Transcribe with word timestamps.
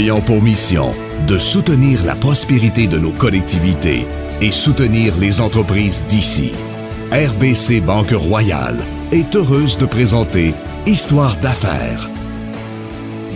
ayant 0.00 0.20
pour 0.20 0.40
mission 0.40 0.94
de 1.26 1.38
soutenir 1.38 2.02
la 2.04 2.14
prospérité 2.14 2.86
de 2.86 2.98
nos 2.98 3.12
collectivités 3.12 4.06
et 4.40 4.50
soutenir 4.50 5.14
les 5.18 5.40
entreprises 5.40 6.04
d'ici. 6.06 6.52
RBC 7.12 7.80
Banque 7.82 8.12
Royale 8.12 8.78
est 9.12 9.34
heureuse 9.36 9.76
de 9.76 9.84
présenter 9.84 10.54
Histoire 10.86 11.36
d'affaires. 11.36 12.08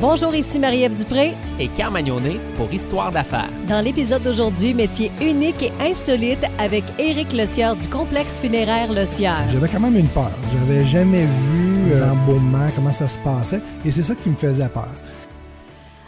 Bonjour, 0.00 0.34
ici 0.34 0.58
Marie-Ève 0.58 0.94
Dupré. 0.94 1.34
Et 1.60 1.68
Carmagnonet 1.68 2.40
pour 2.56 2.72
Histoire 2.72 3.12
d'affaires. 3.12 3.50
Dans 3.68 3.84
l'épisode 3.84 4.22
d'aujourd'hui, 4.22 4.72
métier 4.72 5.10
unique 5.20 5.62
et 5.62 5.72
insolite 5.80 6.44
avec 6.58 6.84
Éric 6.98 7.32
Le 7.32 7.46
Sieur 7.46 7.76
du 7.76 7.88
complexe 7.88 8.38
funéraire 8.38 8.92
Le 8.92 9.04
Sieur. 9.04 9.36
J'avais 9.52 9.68
quand 9.68 9.80
même 9.80 9.96
une 9.96 10.08
peur. 10.08 10.30
J'avais 10.58 10.84
jamais 10.84 11.26
vu 11.26 11.92
euh, 11.92 12.00
l'embaumement, 12.00 12.68
comment 12.74 12.92
ça 12.92 13.08
se 13.08 13.18
passait, 13.18 13.60
et 13.84 13.90
c'est 13.90 14.02
ça 14.02 14.14
qui 14.14 14.30
me 14.30 14.34
faisait 14.34 14.68
peur. 14.68 14.88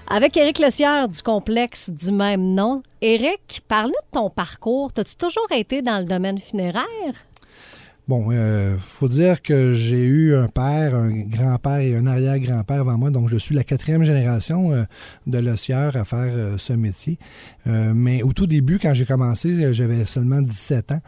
Avec 0.08 0.36
Éric 0.36 0.60
Le 0.60 0.70
Sieur 0.70 1.08
du 1.08 1.20
complexe 1.20 1.90
du 1.90 2.12
même 2.12 2.54
nom. 2.54 2.80
Éric, 3.00 3.62
parle-nous 3.66 3.90
de 3.90 4.10
ton 4.12 4.30
parcours. 4.30 4.92
T'as-tu 4.92 5.16
toujours 5.16 5.50
été 5.50 5.82
dans 5.82 5.98
le 5.98 6.04
domaine 6.04 6.38
funéraire? 6.38 6.86
Bon, 8.08 8.28
euh, 8.30 8.76
faut 8.78 9.08
dire 9.08 9.42
que 9.42 9.72
j'ai 9.72 10.04
eu 10.04 10.36
un 10.36 10.46
père, 10.46 10.94
un 10.94 11.10
grand-père 11.10 11.78
et 11.80 11.96
un 11.96 12.06
arrière-grand-père 12.06 12.82
avant 12.82 12.96
moi, 12.96 13.10
donc 13.10 13.28
je 13.28 13.36
suis 13.36 13.52
la 13.52 13.64
quatrième 13.64 14.04
génération 14.04 14.72
euh, 14.72 14.84
de 15.26 15.38
l'ossieur 15.38 15.96
à 15.96 16.04
faire 16.04 16.30
euh, 16.32 16.56
ce 16.56 16.72
métier. 16.72 17.18
Euh, 17.66 17.92
mais 17.96 18.22
au 18.22 18.32
tout 18.32 18.46
début, 18.46 18.78
quand 18.78 18.94
j'ai 18.94 19.06
commencé, 19.06 19.72
j'avais 19.72 20.04
seulement 20.04 20.40
17 20.40 20.92
ans. 20.92 21.00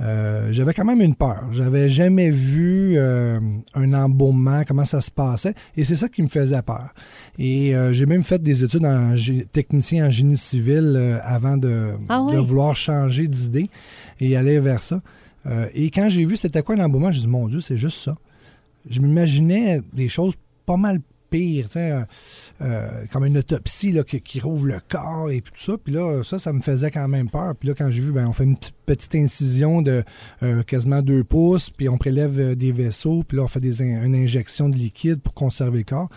Euh, 0.00 0.48
j'avais 0.50 0.74
quand 0.74 0.84
même 0.84 1.00
une 1.02 1.14
peur. 1.14 1.44
J'avais 1.52 1.88
jamais 1.88 2.30
vu 2.30 2.94
euh, 2.96 3.38
un 3.74 3.92
embaumement, 3.92 4.62
comment 4.66 4.86
ça 4.86 5.00
se 5.00 5.10
passait, 5.12 5.54
et 5.76 5.84
c'est 5.84 5.94
ça 5.94 6.08
qui 6.08 6.20
me 6.22 6.26
faisait 6.28 6.62
peur. 6.62 6.92
Et 7.38 7.76
euh, 7.76 7.92
j'ai 7.92 8.06
même 8.06 8.24
fait 8.24 8.42
des 8.42 8.64
études 8.64 8.86
en 8.86 9.14
technicien 9.52 10.06
en 10.06 10.10
génie 10.10 10.36
civil 10.38 11.20
avant 11.22 11.56
de, 11.56 11.90
Ah 12.08 12.22
oui? 12.22 12.32
de 12.34 12.38
vouloir 12.38 12.74
changer 12.74 13.28
d'idée 13.28 13.70
et 14.18 14.36
aller 14.36 14.58
vers 14.58 14.82
ça. 14.82 15.00
Euh, 15.46 15.68
et 15.74 15.90
quand 15.90 16.08
j'ai 16.08 16.24
vu 16.24 16.36
c'était 16.36 16.62
quoi 16.62 16.74
un 16.74 16.80
embaumement, 16.80 17.12
j'ai 17.12 17.20
dit 17.20 17.28
mon 17.28 17.48
Dieu, 17.48 17.60
c'est 17.60 17.76
juste 17.76 17.98
ça. 17.98 18.16
Je 18.88 19.00
m'imaginais 19.00 19.80
des 19.92 20.08
choses 20.08 20.34
pas 20.66 20.76
mal 20.76 21.00
pires, 21.28 21.68
euh, 21.76 22.02
euh, 22.60 23.04
comme 23.12 23.24
une 23.24 23.38
autopsie 23.38 23.96
qui, 24.24 24.40
rouvre 24.40 24.66
le 24.66 24.80
corps 24.88 25.30
et 25.30 25.40
tout 25.40 25.52
ça. 25.54 25.74
Puis 25.82 25.92
là, 25.92 26.22
ça, 26.24 26.40
ça 26.40 26.52
me 26.52 26.60
faisait 26.60 26.90
quand 26.90 27.06
même 27.06 27.30
peur. 27.30 27.54
Puis 27.54 27.68
là, 27.68 27.74
quand 27.76 27.88
j'ai 27.90 28.00
vu, 28.00 28.10
ben, 28.10 28.26
on 28.26 28.32
fait 28.32 28.44
une 28.44 28.56
petite, 28.84 29.14
incision 29.14 29.80
de 29.80 30.02
quasiment 30.66 31.02
deux 31.02 31.22
pouces, 31.22 31.70
puis 31.70 31.88
on 31.88 31.98
prélève 31.98 32.56
des 32.56 32.72
vaisseaux, 32.72 33.22
puis 33.22 33.36
là, 33.36 33.44
on 33.44 33.48
fait 33.48 33.60
des 33.60 33.80
une 33.82 34.16
injection 34.16 34.68
de 34.68 34.76
liquide 34.76 35.20
pour 35.20 35.34
conserver 35.34 35.78
le 35.78 35.84
corps. 35.84 36.08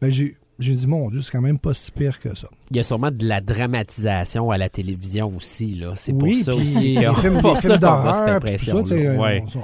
Ben, 0.00 0.10
j'ai 0.58 0.74
dit, 0.74 0.86
mon 0.86 1.10
Dieu, 1.10 1.20
c'est 1.22 1.30
quand 1.32 1.40
même 1.40 1.58
pas 1.58 1.74
si 1.74 1.90
pire 1.90 2.20
que 2.20 2.36
ça. 2.36 2.48
Il 2.70 2.76
y 2.76 2.80
a 2.80 2.84
sûrement 2.84 3.10
de 3.10 3.26
la 3.26 3.40
dramatisation 3.40 4.50
à 4.50 4.58
la 4.58 4.68
télévision 4.68 5.32
aussi. 5.36 5.74
là. 5.74 5.94
C'est 5.96 6.12
oui, 6.12 6.36
pour 6.36 6.44
ça 6.44 6.54
aussi 6.54 6.94
qu'on- 6.94 7.14
films, 7.14 7.40
pour 7.40 7.58
films 7.58 7.72
cette 7.72 7.80
d'horreur, 7.80 8.40
puis 8.40 8.56
tout 8.56 8.64
ça, 8.86 8.94
Ouais. 8.94 9.42
on- 9.46 9.58
on- 9.58 9.62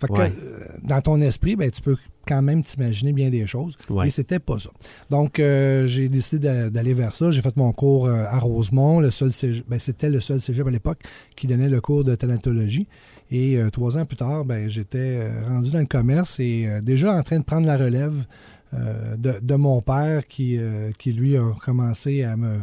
fait 0.00 0.06
que, 0.06 0.12
Ouais. 0.12 0.32
euh, 0.44 0.60
dans 0.84 1.00
ton 1.00 1.20
esprit, 1.20 1.56
ben, 1.56 1.68
tu 1.70 1.82
peux 1.82 1.96
quand 2.26 2.40
même 2.40 2.62
t'imaginer 2.62 3.12
bien 3.12 3.30
des 3.30 3.46
choses. 3.48 3.76
Ouais. 3.90 4.06
Et 4.06 4.10
c'était 4.10 4.38
pas 4.38 4.60
ça. 4.60 4.70
Donc, 5.10 5.40
euh, 5.40 5.86
j'ai 5.88 6.08
décidé 6.08 6.46
d'a- 6.46 6.70
d'aller 6.70 6.94
vers 6.94 7.14
ça. 7.14 7.30
J'ai 7.32 7.40
fait 7.40 7.56
mon 7.56 7.72
cours 7.72 8.06
euh, 8.06 8.22
à 8.30 8.38
Rosemont. 8.38 9.00
Le 9.00 9.10
seul 9.10 9.30
cégep- 9.30 9.64
ben, 9.68 9.78
c'était 9.80 10.08
le 10.10 10.20
seul 10.20 10.40
cégep 10.40 10.66
à 10.66 10.70
l'époque 10.70 11.00
qui 11.34 11.46
donnait 11.48 11.68
le 11.70 11.80
cours 11.80 12.04
de 12.04 12.14
thanatologie. 12.14 12.86
Et 13.32 13.56
euh, 13.56 13.70
trois 13.70 13.98
ans 13.98 14.04
plus 14.04 14.16
tard, 14.16 14.44
ben, 14.44 14.68
j'étais 14.68 14.98
euh, 15.22 15.42
rendu 15.48 15.70
dans 15.72 15.80
le 15.80 15.86
commerce 15.86 16.38
et 16.38 16.66
euh, 16.68 16.80
déjà 16.80 17.12
en 17.14 17.22
train 17.22 17.38
de 17.40 17.44
prendre 17.44 17.66
la 17.66 17.76
relève 17.76 18.14
euh, 18.14 18.24
de, 18.72 19.34
de 19.40 19.54
mon 19.54 19.80
père 19.80 20.26
qui, 20.26 20.58
euh, 20.58 20.90
qui, 20.98 21.12
lui, 21.12 21.36
a 21.36 21.42
commencé 21.64 22.22
à 22.24 22.36
me, 22.36 22.60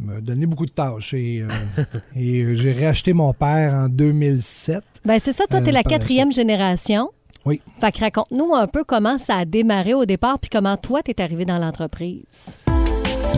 me 0.00 0.20
donner 0.20 0.46
beaucoup 0.46 0.66
de 0.66 0.70
tâches. 0.72 1.14
Et, 1.14 1.42
euh, 1.42 1.48
et 2.16 2.42
euh, 2.42 2.54
j'ai 2.54 2.72
racheté 2.72 3.12
mon 3.12 3.32
père 3.32 3.74
en 3.74 3.88
2007. 3.88 4.82
Ben 5.04 5.18
c'est 5.18 5.32
ça, 5.32 5.44
toi, 5.46 5.60
Euh, 5.60 5.64
t'es 5.64 5.72
la 5.72 5.82
quatrième 5.82 6.32
génération. 6.32 7.10
Oui. 7.46 7.60
Fait 7.78 7.92
que 7.92 8.00
raconte-nous 8.00 8.54
un 8.54 8.66
peu 8.66 8.84
comment 8.84 9.18
ça 9.18 9.36
a 9.36 9.44
démarré 9.44 9.92
au 9.92 10.06
départ, 10.06 10.38
puis 10.38 10.48
comment 10.50 10.76
toi, 10.78 11.02
t'es 11.02 11.20
arrivé 11.20 11.44
dans 11.44 11.58
l'entreprise. 11.58 12.56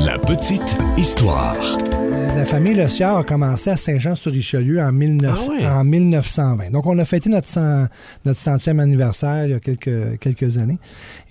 La 0.04 0.18
petite 0.18 0.76
histoire. 0.96 1.56
La 2.36 2.44
famille 2.44 2.74
Le 2.74 2.86
Sieur 2.88 3.16
a 3.16 3.24
commencé 3.24 3.70
à 3.70 3.76
Saint-Jean-sur-Richelieu 3.78 4.78
en, 4.80 4.92
19 4.92 5.48
Ah 5.64 5.78
en 5.80 5.84
1920. 5.84 6.70
Donc, 6.70 6.86
on 6.86 6.98
a 6.98 7.04
fêté 7.06 7.30
notre, 7.30 7.48
cent- 7.48 7.86
notre 8.26 8.38
centième 8.38 8.78
anniversaire 8.78 9.46
il 9.46 9.52
y 9.52 9.54
a 9.54 9.58
quelques, 9.58 10.18
quelques 10.20 10.58
années. 10.58 10.76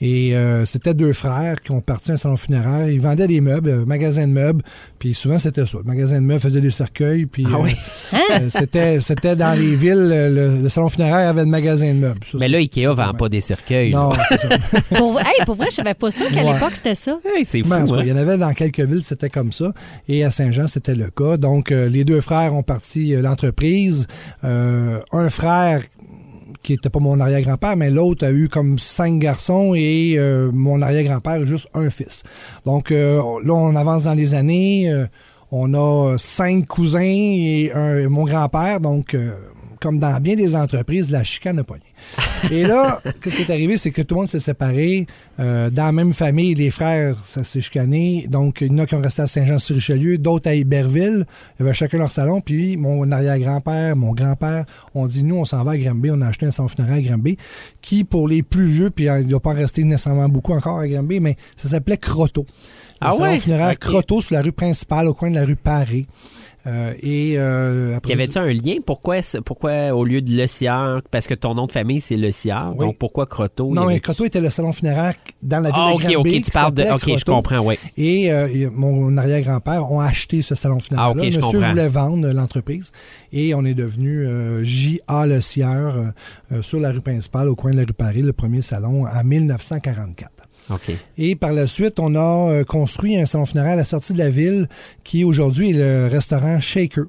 Et 0.02 0.36
euh, 0.36 0.66
c'était 0.66 0.96
deux 0.96 1.14
frères 1.14 1.62
qui 1.62 1.72
ont 1.72 1.80
parti 1.81 2.09
à 2.12 2.16
un 2.16 2.18
salon 2.18 2.38
funéraire. 2.38 2.90
Ils 2.90 3.00
vendaient 3.00 3.28
des 3.28 3.40
meubles, 3.40 3.70
un 3.70 3.86
magasin 3.86 4.24
de 4.28 4.31
meubles. 4.34 4.64
Puis 4.97 5.14
souvent, 5.14 5.38
c'était 5.38 5.66
ça. 5.68 5.78
Le 5.78 5.84
magasin 5.84 6.16
de 6.16 6.26
meubles 6.26 6.40
faisait 6.42 6.59
des 6.59 6.72
cercueils. 6.72 7.28
Puis 7.28 7.46
Ah 7.47 7.58
euh, 7.58 7.62
oui. 7.62 7.76
euh, 8.14 8.50
c'était, 8.50 9.00
c'était 9.00 9.36
dans 9.36 9.53
les 9.58 9.76
villes. 9.76 10.09
Le, 10.09 10.62
le 10.64 10.70
salon 10.70 10.90
funéraire 10.90 11.30
avait 11.30 11.42
le 11.44 11.50
magasin 11.50 11.94
de 11.94 12.00
meubles. 12.00 12.20
Ça, 12.30 12.38
Mais 12.40 12.47
là, 12.47 12.58
Ikea 12.58 12.88
vend 12.88 13.14
pas 13.14 13.30
des 13.30 13.42
cercueils. 13.42 13.92
Non, 13.92 14.12
c'est 14.28 14.40
ça. 14.40 14.50
Pour, 14.97 15.20
hey, 15.20 15.46
pour 15.46 15.56
vrai, 15.56 15.68
je 15.70 15.76
savais 15.76 15.94
pas 15.94 16.09
ça 16.09 16.26
qu'à 16.26 16.44
Ouais. 16.44 16.53
l'époque, 16.53 16.72
c'était 16.76 16.96
ça. 16.96 17.18
Hey, 17.24 17.46
c'est 17.46 17.62
fou. 17.62 17.70
Ben, 17.70 17.88
cas, 17.88 17.96
hein? 17.96 18.02
il 18.02 18.08
y 18.08 18.12
en 18.12 18.18
avait 18.18 18.38
dans 18.38 18.53
quelques 18.55 18.79
villes, 18.79 19.03
c'était 19.03 19.29
comme 19.29 19.51
ça. 19.51 19.73
Et 20.07 20.23
à 20.23 20.31
Saint-Jean, 20.31 20.67
c'était 20.67 20.95
le 20.95 21.09
cas. 21.09 21.38
Donc, 21.38 21.71
euh, 21.71 21.88
les 21.88 22.03
deux 22.03 22.21
frères 22.21 22.53
ont 22.53 22.63
parti 22.63 23.13
euh, 23.13 23.21
l'entreprise. 23.21 24.07
Euh, 24.43 24.99
un 25.11 25.29
frère 25.29 25.81
qui 26.63 26.73
n'était 26.73 26.89
pas 26.89 26.99
mon 26.99 27.19
arrière-grand-père, 27.19 27.77
mais 27.77 27.91
l'autre 27.91 28.25
a 28.25 28.31
eu 28.31 28.49
comme 28.49 28.79
cinq 28.79 29.19
garçons 29.19 29.75
et 29.75 30.17
mon 30.51 30.81
arrière-grand-père 30.81 31.45
juste 31.45 31.67
un 31.75 31.91
fils. 31.91 32.23
Donc, 32.66 32.89
là, 32.89 33.21
on 33.53 33.75
avance 33.75 34.05
dans 34.05 34.16
les 34.16 34.33
années. 34.33 34.91
on 35.51 35.75
a 35.75 36.17
cinq 36.17 36.66
cousins 36.66 37.01
et 37.01 37.72
mon 38.09 38.23
grand-père. 38.23 38.79
Donc, 38.79 39.16
comme 39.85 40.00
dans 40.00 40.19
bien 40.19 40.34
des 40.34 40.56
entreprises, 40.56 41.12
la 41.12 41.23
chicane 41.23 41.57
n'a 41.57 41.63
pas 41.63 41.75
Et 42.50 42.63
là, 42.63 43.03
qu'est-ce 43.22 43.35
qui 43.35 43.44
est 43.44 43.51
arrivé, 43.51 43.78
c'est 43.78 43.91
que 43.91 44.01
tout 44.01 44.16
le 44.16 44.22
monde 44.22 44.28
s'est 44.28 44.40
séparé. 44.40 45.06
Euh, 45.40 45.69
dans 45.69 45.85
la 45.85 45.91
même 45.91 46.12
famille, 46.12 46.56
les 46.56 46.72
frères, 46.72 47.16
ça 47.23 47.44
s'est 47.44 47.62
chicané. 47.62 48.25
Donc, 48.28 48.62
il 48.62 48.72
y 48.72 48.72
en 48.72 48.79
a 48.79 48.88
qui 48.88 48.96
ont 48.96 49.01
resté 49.01 49.22
à 49.22 49.28
Saint-Jean-sur-Richelieu, 49.28 50.18
d'autres 50.18 50.50
à 50.50 50.56
Iberville. 50.56 51.28
Il 51.28 51.59
y 51.59 51.63
avait 51.68 51.75
chacun 51.75 52.00
leur 52.00 52.09
salon. 52.09 52.41
Puis, 52.41 52.78
mon 52.78 53.12
arrière-grand-père, 53.12 53.96
mon 53.96 54.13
grand-père, 54.13 54.66
on 54.96 55.06
dit, 55.06 55.22
nous, 55.22 55.35
on 55.35 55.46
s'en 55.46 55.63
va 55.63 55.73
à 55.73 55.78
Granby. 55.78 56.09
On 56.12 56.22
a 56.22 56.29
acheté 56.29 56.47
un 56.47 56.52
salon 56.52 56.67
funéraire 56.67 56.96
à 56.96 57.02
Granby, 57.02 57.38
qui, 57.84 58.03
pour 58.03 58.28
les 58.28 58.41
plus 58.41 58.66
vieux, 58.66 58.90
puis 58.90 59.07
euh, 59.07 59.19
il 59.19 59.25
ne 59.25 59.29
doit 59.29 59.40
pas 59.40 59.52
en 59.52 59.56
rester 59.56 59.84
nécessairement 59.84 60.29
beaucoup 60.29 60.53
encore 60.53 60.79
à 60.79 60.88
Granby, 60.88 61.19
mais 61.19 61.35
ça 61.56 61.69
s'appelait 61.69 61.97
Croteau. 61.97 62.47
Ah 63.02 63.12
le 63.12 63.17
salon 63.17 63.31
ouais? 63.34 63.38
funéraire 63.38 63.73
Ok. 63.73 63.79
Croteau 63.81 64.22
sur 64.22 64.34
la 64.34 64.41
rue 64.41 64.52
principale, 64.52 65.07
au 65.07 65.13
coin 65.13 65.29
de 65.29 65.35
la 65.35 65.46
rue 65.46 65.56
Paré. 65.56 66.07
Euh, 66.68 66.94
et 67.02 67.36
euh, 67.38 67.96
après, 67.96 68.12
Y 68.12 68.14
avait-tu 68.14 68.38
un 68.40 68.52
lien? 68.52 68.78
Pourquoi, 68.86 69.18
pourquoi 69.46 69.94
au 69.94 70.03
lieu 70.03 70.22
de 70.22 70.36
Le 70.36 70.48
Sieur? 70.48 71.02
Parce 71.12 71.28
que 71.28 71.34
ton 71.36 71.53
nom 71.53 71.68
de 71.68 71.72
famille, 71.72 72.02
c'est 72.02 72.16
Le 72.16 72.31
Sieur. 72.31 72.74
Oui. 72.76 72.86
Donc, 72.88 72.98
pourquoi 72.98 73.26
Croteau? 73.28 73.72
non, 73.74 73.86
mais 73.86 74.00
Croteau 74.00 74.26
était 74.26 74.42
le 74.42 74.50
salon 74.50 74.72
funéraire 74.72 75.14
dans 75.44 75.59
la 75.59 75.70
ville 75.70 75.80
Ah, 75.80 75.90
de 75.92 75.96
OK, 75.96 76.02
Granby. 76.12 76.38
OK. 76.38 76.44
Tu 76.44 76.52
parles 76.52 76.74
de. 76.74 76.84
OK, 76.84 76.90
je 77.06 77.12
Croteau. 77.12 77.31
comprends, 77.34 77.59
oui. 77.59 77.76
Et 77.98 78.31
euh, 78.31 78.70
mon 78.74 79.16
arrière-grand-père 79.18 79.92
ont 79.92 80.00
acheté 80.00 80.42
ce 80.42 80.56
salon 80.56 80.80
funéraire. 80.80 81.08
Ah, 81.08 81.12
ok, 81.12 81.20
je 81.20 81.26
Monsieur 81.26 81.42
comprends. 81.42 81.70
voulait 81.70 81.88
vendre 81.88 82.28
l'entreprise 82.31 82.92
et 83.32 83.53
on 83.53 83.64
est 83.66 83.74
devenu 83.76 84.26
euh, 84.26 84.64
J.A. 84.64 85.26
Le 85.28 85.42
Sieur 85.42 85.96
sur 86.62 86.80
la 86.80 86.92
rue 86.92 87.02
principale, 87.02 87.47
au 87.50 87.56
coin 87.56 87.72
de 87.72 87.78
la 87.78 87.84
rue 87.84 87.94
Paris, 87.94 88.22
le 88.22 88.34
premier 88.34 88.62
salon 88.62 89.06
en 89.06 89.24
1944. 89.24 90.32
Et 91.18 91.36
par 91.36 91.52
la 91.53 91.68
suite, 91.68 92.00
on 92.00 92.16
a 92.16 92.50
euh, 92.52 92.64
construit 92.64 93.18
un 93.18 93.26
salon 93.26 93.46
funéraire 93.46 93.74
à 93.74 93.78
la 93.78 93.86
sortie 93.86 94.14
de 94.14 94.18
la 94.20 94.30
ville 94.30 94.68
qui 95.03 95.24
aujourd'hui 95.24 95.70
est 95.72 95.74
le 95.74 96.08
restaurant 96.12 96.59
Shaker. 96.59 97.03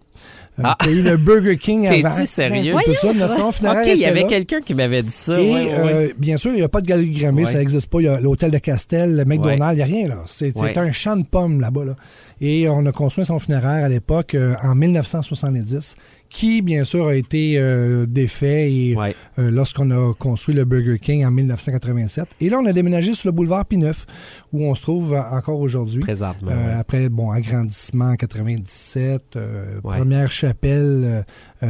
Euh, 0.59 0.63
Ah. 0.65 0.77
a 0.81 0.89
eu 0.89 1.03
le 1.03 1.19
Burger 1.19 1.59
King 1.63 1.87
avant. 1.87 2.25
sérieux? 2.25 2.73
Ben, 2.75 2.81
Tout 2.85 2.95
ça, 2.99 3.13
notre 3.13 3.35
salon 3.35 3.53
funéraire 3.53 3.83
OK, 3.83 3.91
il 3.93 3.99
y 4.01 4.07
avait 4.07 4.25
quelqu'un 4.27 4.61
qui 4.61 4.73
m'avait 4.75 5.03
dit 5.03 5.11
ça. 5.11 5.39
Et 5.39 5.45
ouais, 5.45 5.53
ouais, 5.53 5.67
ouais. 5.69 5.93
euh, 5.93 6.13
bien 6.19 6.39
sûr, 6.39 6.51
il 6.53 6.57
n'y 6.57 6.63
a 6.63 6.69
pas 6.71 6.81
de 6.81 6.87
galerie 6.87 7.27
Ouais. 7.31 7.45
ça 7.45 7.59
n'existe 7.59 7.91
pas. 7.91 8.01
Il 8.01 8.05
y 8.05 8.09
a 8.09 8.21
l'hôtel 8.21 8.51
de 8.51 8.59
Castel, 8.59 9.17
le 9.17 9.25
McDonald's, 9.27 9.75
il 9.75 9.77
n'y 9.77 9.83
a 9.83 9.85
rien 9.87 10.09
là. 10.09 10.23
C'est 10.27 10.55
un 10.79 10.93
champ 10.93 11.17
de 11.17 11.25
pommes 11.27 11.61
là-bas. 11.61 11.85
Là. 11.85 11.97
Et 12.41 12.69
on 12.69 12.85
a 12.87 12.93
construit 12.93 13.25
son 13.25 13.39
funéraire 13.39 13.85
à 13.85 13.89
l'époque 13.89 14.35
euh, 14.35 14.55
en 14.63 14.75
1970, 14.75 15.97
qui 16.29 16.61
bien 16.61 16.85
sûr 16.85 17.07
a 17.07 17.15
été 17.15 17.55
euh, 17.59 18.05
défait 18.07 18.71
et 18.71 18.97
Ouais. 18.97 19.15
euh, 19.39 19.51
lorsqu'on 19.51 19.91
a 19.91 20.13
construit 20.15 20.55
le 20.55 20.65
Burger 20.65 20.99
King 20.99 21.25
en 21.25 21.31
1987. 21.31 22.27
Et 22.41 22.51
là, 22.51 22.59
on 22.61 22.67
a 22.67 22.73
déménagé 22.73 23.15
sur 23.15 23.29
le 23.29 23.33
boulevard 23.33 23.65
P9, 23.71 24.05
où 24.53 24.65
on 24.65 24.75
se 24.75 24.83
trouve 24.83 25.15
encore 25.15 25.61
aujourd'hui. 25.61 26.01
Présentement. 26.01 26.51
Euh, 26.53 26.67
ouais. 26.75 26.79
Après, 26.79 27.09
bon, 27.09 27.31
agrandissement 27.31 28.11
en 28.11 28.17
97, 28.17 29.37
euh, 29.37 29.81
Ouais. 29.85 29.97
première 29.97 30.31
chapelle, 30.31 31.25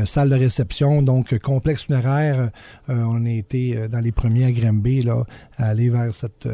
salle 0.05 0.31
de 0.31 0.35
réception, 0.37 1.03
donc 1.03 1.39
complexe 1.39 1.85
funéraire. 1.85 2.51
on 2.89 3.25
a 3.25 3.31
été 3.31 3.89
dans 3.89 4.01
les 4.01 4.13
premiers 4.13 4.45
à 4.47 4.53
Granby, 4.53 5.03
là, 5.03 5.25
à 5.59 5.67
aller 5.69 5.91
vers 5.91 6.13
cette, 6.15 6.49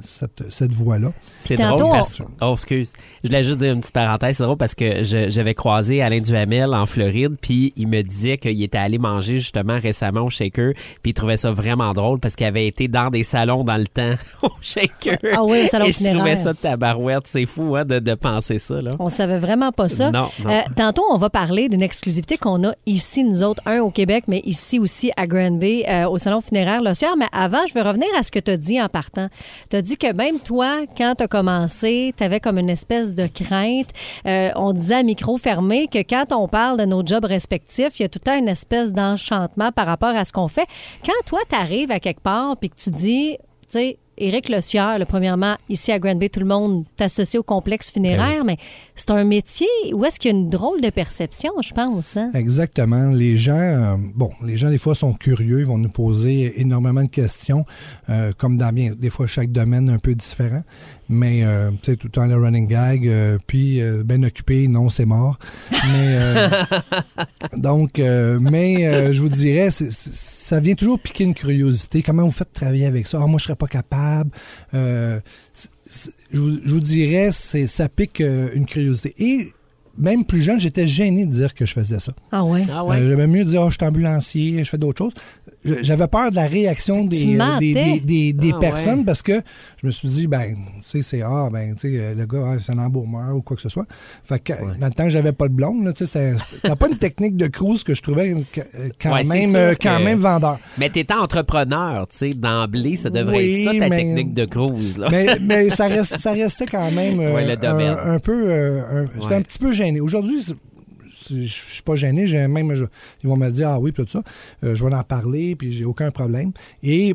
cette, 0.00 0.50
cette 0.50 0.72
voie-là. 0.72 1.12
C'est 1.38 1.56
Tantôt, 1.56 1.84
drôle 1.84 1.92
parce 1.92 2.22
Oh, 2.40 2.52
excuse. 2.54 2.92
Je 3.22 3.28
voulais 3.28 3.42
juste 3.42 3.58
dire 3.58 3.72
une 3.72 3.80
petite 3.80 3.94
parenthèse. 3.94 4.36
C'est 4.36 4.44
drôle 4.44 4.56
parce 4.56 4.74
que 4.74 5.02
j'avais 5.02 5.54
croisé 5.54 6.02
Alain 6.02 6.20
Duhamel 6.20 6.74
en 6.74 6.86
Floride, 6.86 7.36
puis 7.40 7.72
il 7.76 7.88
me 7.88 8.02
disait 8.02 8.38
qu'il 8.38 8.62
était 8.62 8.78
allé 8.78 8.98
manger 8.98 9.38
justement 9.38 9.78
récemment 9.78 10.22
au 10.22 10.30
Shaker, 10.30 10.72
puis 11.02 11.10
il 11.10 11.14
trouvait 11.14 11.36
ça 11.36 11.50
vraiment 11.50 11.92
drôle 11.94 12.20
parce 12.20 12.36
qu'il 12.36 12.46
avait 12.46 12.66
été 12.66 12.88
dans 12.88 13.10
des 13.10 13.22
salons 13.22 13.64
dans 13.64 13.76
le 13.76 13.86
temps 13.86 14.14
au 14.42 14.50
Shaker. 14.60 15.18
Ah 15.34 15.42
oui, 15.42 15.62
au 15.64 15.66
salon 15.66 15.86
Et 15.86 15.92
je 15.92 16.14
trouvais 16.14 16.36
ça 16.36 16.52
de 16.52 16.58
tabarouette. 16.58 17.26
C'est 17.26 17.46
fou 17.46 17.76
hein, 17.76 17.84
de, 17.84 17.98
de 17.98 18.14
penser 18.14 18.58
ça. 18.58 18.80
Là. 18.80 18.92
On 18.98 19.08
savait 19.08 19.38
vraiment 19.38 19.72
pas 19.72 19.88
ça. 19.88 20.10
Non, 20.10 20.28
non. 20.44 20.50
Euh, 20.50 20.60
tantôt, 20.76 21.02
on 21.10 21.16
va 21.16 21.30
parler 21.30 21.68
d'une 21.68 21.82
exclusivité 21.82 22.36
qu'on 22.36 22.66
a 22.66 22.72
ici, 22.86 23.24
nous 23.24 23.42
autres, 23.42 23.62
un 23.66 23.80
au 23.80 23.90
Québec, 23.90 24.24
mais 24.28 24.42
ici 24.44 24.78
aussi 24.78 25.10
à 25.16 25.26
Granby, 25.26 25.84
euh, 25.88 26.08
au 26.08 26.18
salon 26.18 26.40
funéraire 26.40 26.82
L'Ossière. 26.82 27.16
Mais 27.16 27.28
avant, 27.32 27.66
je 27.68 27.74
veux 27.74 27.82
revenir 27.82 28.08
à 28.18 28.22
ce 28.22 28.30
que 28.30 28.38
tu 28.38 28.50
as 28.50 28.56
dit 28.56 28.80
en 28.80 28.88
partant. 28.88 29.28
Tu 29.70 29.77
as 29.78 29.82
dit 29.82 29.96
que 29.96 30.12
même 30.12 30.40
toi, 30.40 30.84
quand 30.96 31.14
tu 31.16 31.24
as 31.24 31.28
commencé, 31.28 32.12
tu 32.16 32.24
avais 32.24 32.40
comme 32.40 32.58
une 32.58 32.68
espèce 32.68 33.14
de 33.14 33.26
crainte. 33.26 33.88
Euh, 34.26 34.50
on 34.56 34.72
disait 34.72 34.96
à 34.96 35.02
micro 35.02 35.36
fermé 35.36 35.86
que 35.86 35.98
quand 35.98 36.32
on 36.32 36.48
parle 36.48 36.78
de 36.78 36.84
nos 36.84 37.06
jobs 37.06 37.24
respectifs, 37.24 38.00
il 38.00 38.02
y 38.02 38.04
a 38.04 38.08
tout 38.08 38.18
le 38.24 38.30
temps 38.30 38.38
une 38.38 38.48
espèce 38.48 38.92
d'enchantement 38.92 39.70
par 39.72 39.86
rapport 39.86 40.14
à 40.16 40.24
ce 40.24 40.32
qu'on 40.32 40.48
fait. 40.48 40.66
Quand 41.06 41.12
toi, 41.26 41.40
tu 41.48 41.54
arrives 41.54 41.92
à 41.92 42.00
quelque 42.00 42.20
part 42.20 42.56
puis 42.56 42.70
que 42.70 42.76
tu 42.76 42.90
dis, 42.90 43.36
tu 43.38 43.66
sais, 43.68 43.98
Éric 44.18 44.48
Le 44.48 44.60
Sieur, 44.60 44.98
là, 44.98 45.06
premièrement, 45.06 45.56
ici 45.68 45.92
à 45.92 45.98
Granby, 45.98 46.28
tout 46.30 46.40
le 46.40 46.46
monde 46.46 46.84
t'associe 46.96 47.38
au 47.38 47.42
complexe 47.42 47.90
funéraire, 47.90 48.44
mais 48.44 48.56
c'est 48.94 49.10
un 49.10 49.24
métier 49.24 49.66
où 49.92 50.04
est-ce 50.04 50.18
qu'il 50.18 50.30
y 50.30 50.34
a 50.34 50.36
une 50.36 50.50
drôle 50.50 50.80
de 50.80 50.90
perception, 50.90 51.52
je 51.62 51.72
pense. 51.72 52.16
hein? 52.16 52.30
Exactement. 52.34 53.10
Les 53.10 53.36
gens, 53.36 53.56
euh, 53.56 53.96
bon, 54.14 54.30
les 54.44 54.56
gens 54.56 54.70
des 54.70 54.78
fois 54.78 54.94
sont 54.94 55.12
curieux, 55.14 55.60
ils 55.60 55.66
vont 55.66 55.78
nous 55.78 55.88
poser 55.88 56.60
énormément 56.60 57.02
de 57.02 57.10
questions, 57.10 57.64
euh, 58.10 58.32
comme 58.36 58.56
dans 58.56 58.72
bien, 58.72 58.92
des 58.98 59.10
fois 59.10 59.26
chaque 59.26 59.52
domaine 59.52 59.88
un 59.88 59.98
peu 59.98 60.14
différent. 60.14 60.62
Mais 61.08 61.42
euh, 61.42 61.70
tu 61.82 61.90
sais, 61.90 61.96
tout 61.96 62.08
le 62.08 62.12
temps 62.12 62.26
le 62.26 62.36
running 62.36 62.68
gag, 62.68 63.08
euh, 63.08 63.38
puis 63.46 63.80
euh, 63.80 64.02
bien 64.04 64.22
occupé, 64.22 64.68
non, 64.68 64.88
c'est 64.90 65.06
mort. 65.06 65.38
Mais 65.72 66.16
euh, 66.18 66.48
donc, 67.56 67.98
euh, 67.98 68.38
mais 68.40 68.86
euh, 68.86 69.12
je 69.12 69.22
vous 69.22 69.30
dirais, 69.30 69.70
ça 69.70 70.60
vient 70.60 70.74
toujours 70.74 70.98
piquer 71.00 71.24
une 71.24 71.34
curiosité. 71.34 72.02
Comment 72.02 72.24
vous 72.24 72.30
faites 72.30 72.52
travailler 72.52 72.86
avec 72.86 73.06
ça? 73.06 73.20
Ah, 73.22 73.26
moi, 73.26 73.38
je 73.38 73.44
serais 73.44 73.56
pas 73.56 73.66
capable. 73.66 74.30
Euh, 74.74 75.20
je, 76.30 76.38
vous, 76.38 76.58
je 76.64 76.74
vous 76.74 76.80
dirais, 76.80 77.30
c'est 77.32 77.66
ça 77.66 77.88
pique 77.88 78.20
une 78.20 78.66
curiosité. 78.66 79.14
Et 79.18 79.52
même 79.98 80.24
plus 80.24 80.42
jeune, 80.42 80.60
j'étais 80.60 80.86
gêné 80.86 81.26
de 81.26 81.30
dire 81.32 81.54
que 81.54 81.66
je 81.66 81.72
faisais 81.72 81.98
ça. 81.98 82.12
Ah 82.32 82.44
ouais? 82.44 82.62
Ah 82.72 82.84
ouais? 82.84 82.96
Euh, 82.98 83.08
J'aimais 83.08 83.26
mieux 83.26 83.44
dire, 83.44 83.62
oh, 83.62 83.70
je 83.70 83.76
suis 83.78 83.86
ambulancier, 83.86 84.64
je 84.64 84.70
fais 84.70 84.78
d'autres 84.78 85.04
choses. 85.04 85.12
J'avais 85.82 86.06
peur 86.06 86.30
de 86.30 86.36
la 86.36 86.46
réaction 86.46 87.04
des, 87.04 87.36
euh, 87.38 87.58
des, 87.58 87.74
des, 87.74 88.00
des- 88.00 88.32
des 88.32 88.52
Ah, 88.54 88.58
personnes 88.60 89.00
ouais. 89.00 89.04
parce 89.04 89.22
que 89.22 89.40
je 89.82 89.86
me 89.86 89.90
suis 89.90 90.08
dit, 90.08 90.26
ben, 90.28 90.54
tu 90.54 90.60
sais, 90.82 91.02
c'est, 91.02 91.22
ah, 91.22 91.48
ben, 91.52 91.74
tu 91.74 91.88
sais, 91.92 91.98
euh, 92.00 92.14
le 92.14 92.26
gars, 92.26 92.52
ah, 92.54 92.56
c'est 92.64 92.72
un 92.72 92.78
embaumeur 92.78 93.34
ou 93.36 93.42
quoi 93.42 93.56
que 93.56 93.62
ce 93.62 93.68
soit. 93.68 93.84
Fait 94.22 94.38
que, 94.38 94.52
dans 94.78 94.86
le 94.86 94.92
temps 94.92 95.04
que 95.04 95.10
j'avais 95.10 95.32
pas 95.32 95.48
de 95.48 95.52
blonde, 95.52 95.84
là, 95.84 95.92
tu 95.92 96.06
sais, 96.06 96.36
c'était 96.54 96.76
pas 96.76 96.88
une 96.88 96.96
technique 96.98 97.36
de 97.36 97.48
cruise 97.48 97.82
que 97.82 97.92
je 97.92 98.00
trouvais 98.02 98.34
quand, 99.02 99.12
Ouais, 99.12 99.24
même, 99.24 99.50
sûr 99.50 99.70
quand 99.82 99.98
que- 99.98 100.04
même 100.04 100.18
vendeur. 100.20 100.60
Mais 100.78 100.90
t'étais 100.90 101.14
entrepreneur, 101.14 102.06
tu 102.06 102.16
sais, 102.16 102.30
d'emblée, 102.30 102.94
ça 102.96 103.10
devrait 103.10 103.36
Oui, 103.38 103.64
être 103.66 103.72
ça 103.72 103.78
ta 103.78 103.88
mais- 103.88 103.96
technique 103.96 104.34
de 104.34 104.44
cruise. 104.44 104.96
Là. 104.96 105.08
mais, 105.10 105.26
mais 105.40 105.70
ça, 105.70 105.88
reste, 105.88 106.18
ça 106.18 106.32
restait 106.32 106.66
quand 106.66 106.90
même 106.92 107.18
euh, 107.20 107.34
Ouais, 107.34 107.44
le 107.46 107.56
domaine. 107.56 107.96
un, 108.04 108.14
un 108.14 108.18
peu. 108.20 108.46
euh, 108.48 108.82
un- 109.04 109.20
J'étais 109.20 109.34
un 109.34 109.42
petit 109.42 109.58
peu 109.58 109.72
gêné. 109.72 109.87
Aujourd'hui, 110.00 110.42
je 111.30 111.44
suis 111.46 111.82
pas 111.82 111.94
gêné. 111.94 112.26
J'ai 112.26 112.46
même, 112.48 112.74
je- 112.74 112.84
ils 113.22 113.28
vont 113.28 113.36
me 113.36 113.50
dire 113.50 113.68
ah 113.70 113.80
oui, 113.80 113.92
puis 113.92 114.04
tout 114.04 114.10
ça. 114.10 114.22
Euh, 114.64 114.74
je 114.74 114.84
vais 114.84 114.94
en 114.94 115.02
parler, 115.02 115.56
puis 115.56 115.72
j'ai 115.72 115.84
aucun 115.84 116.10
problème. 116.10 116.52
Et 116.82 117.14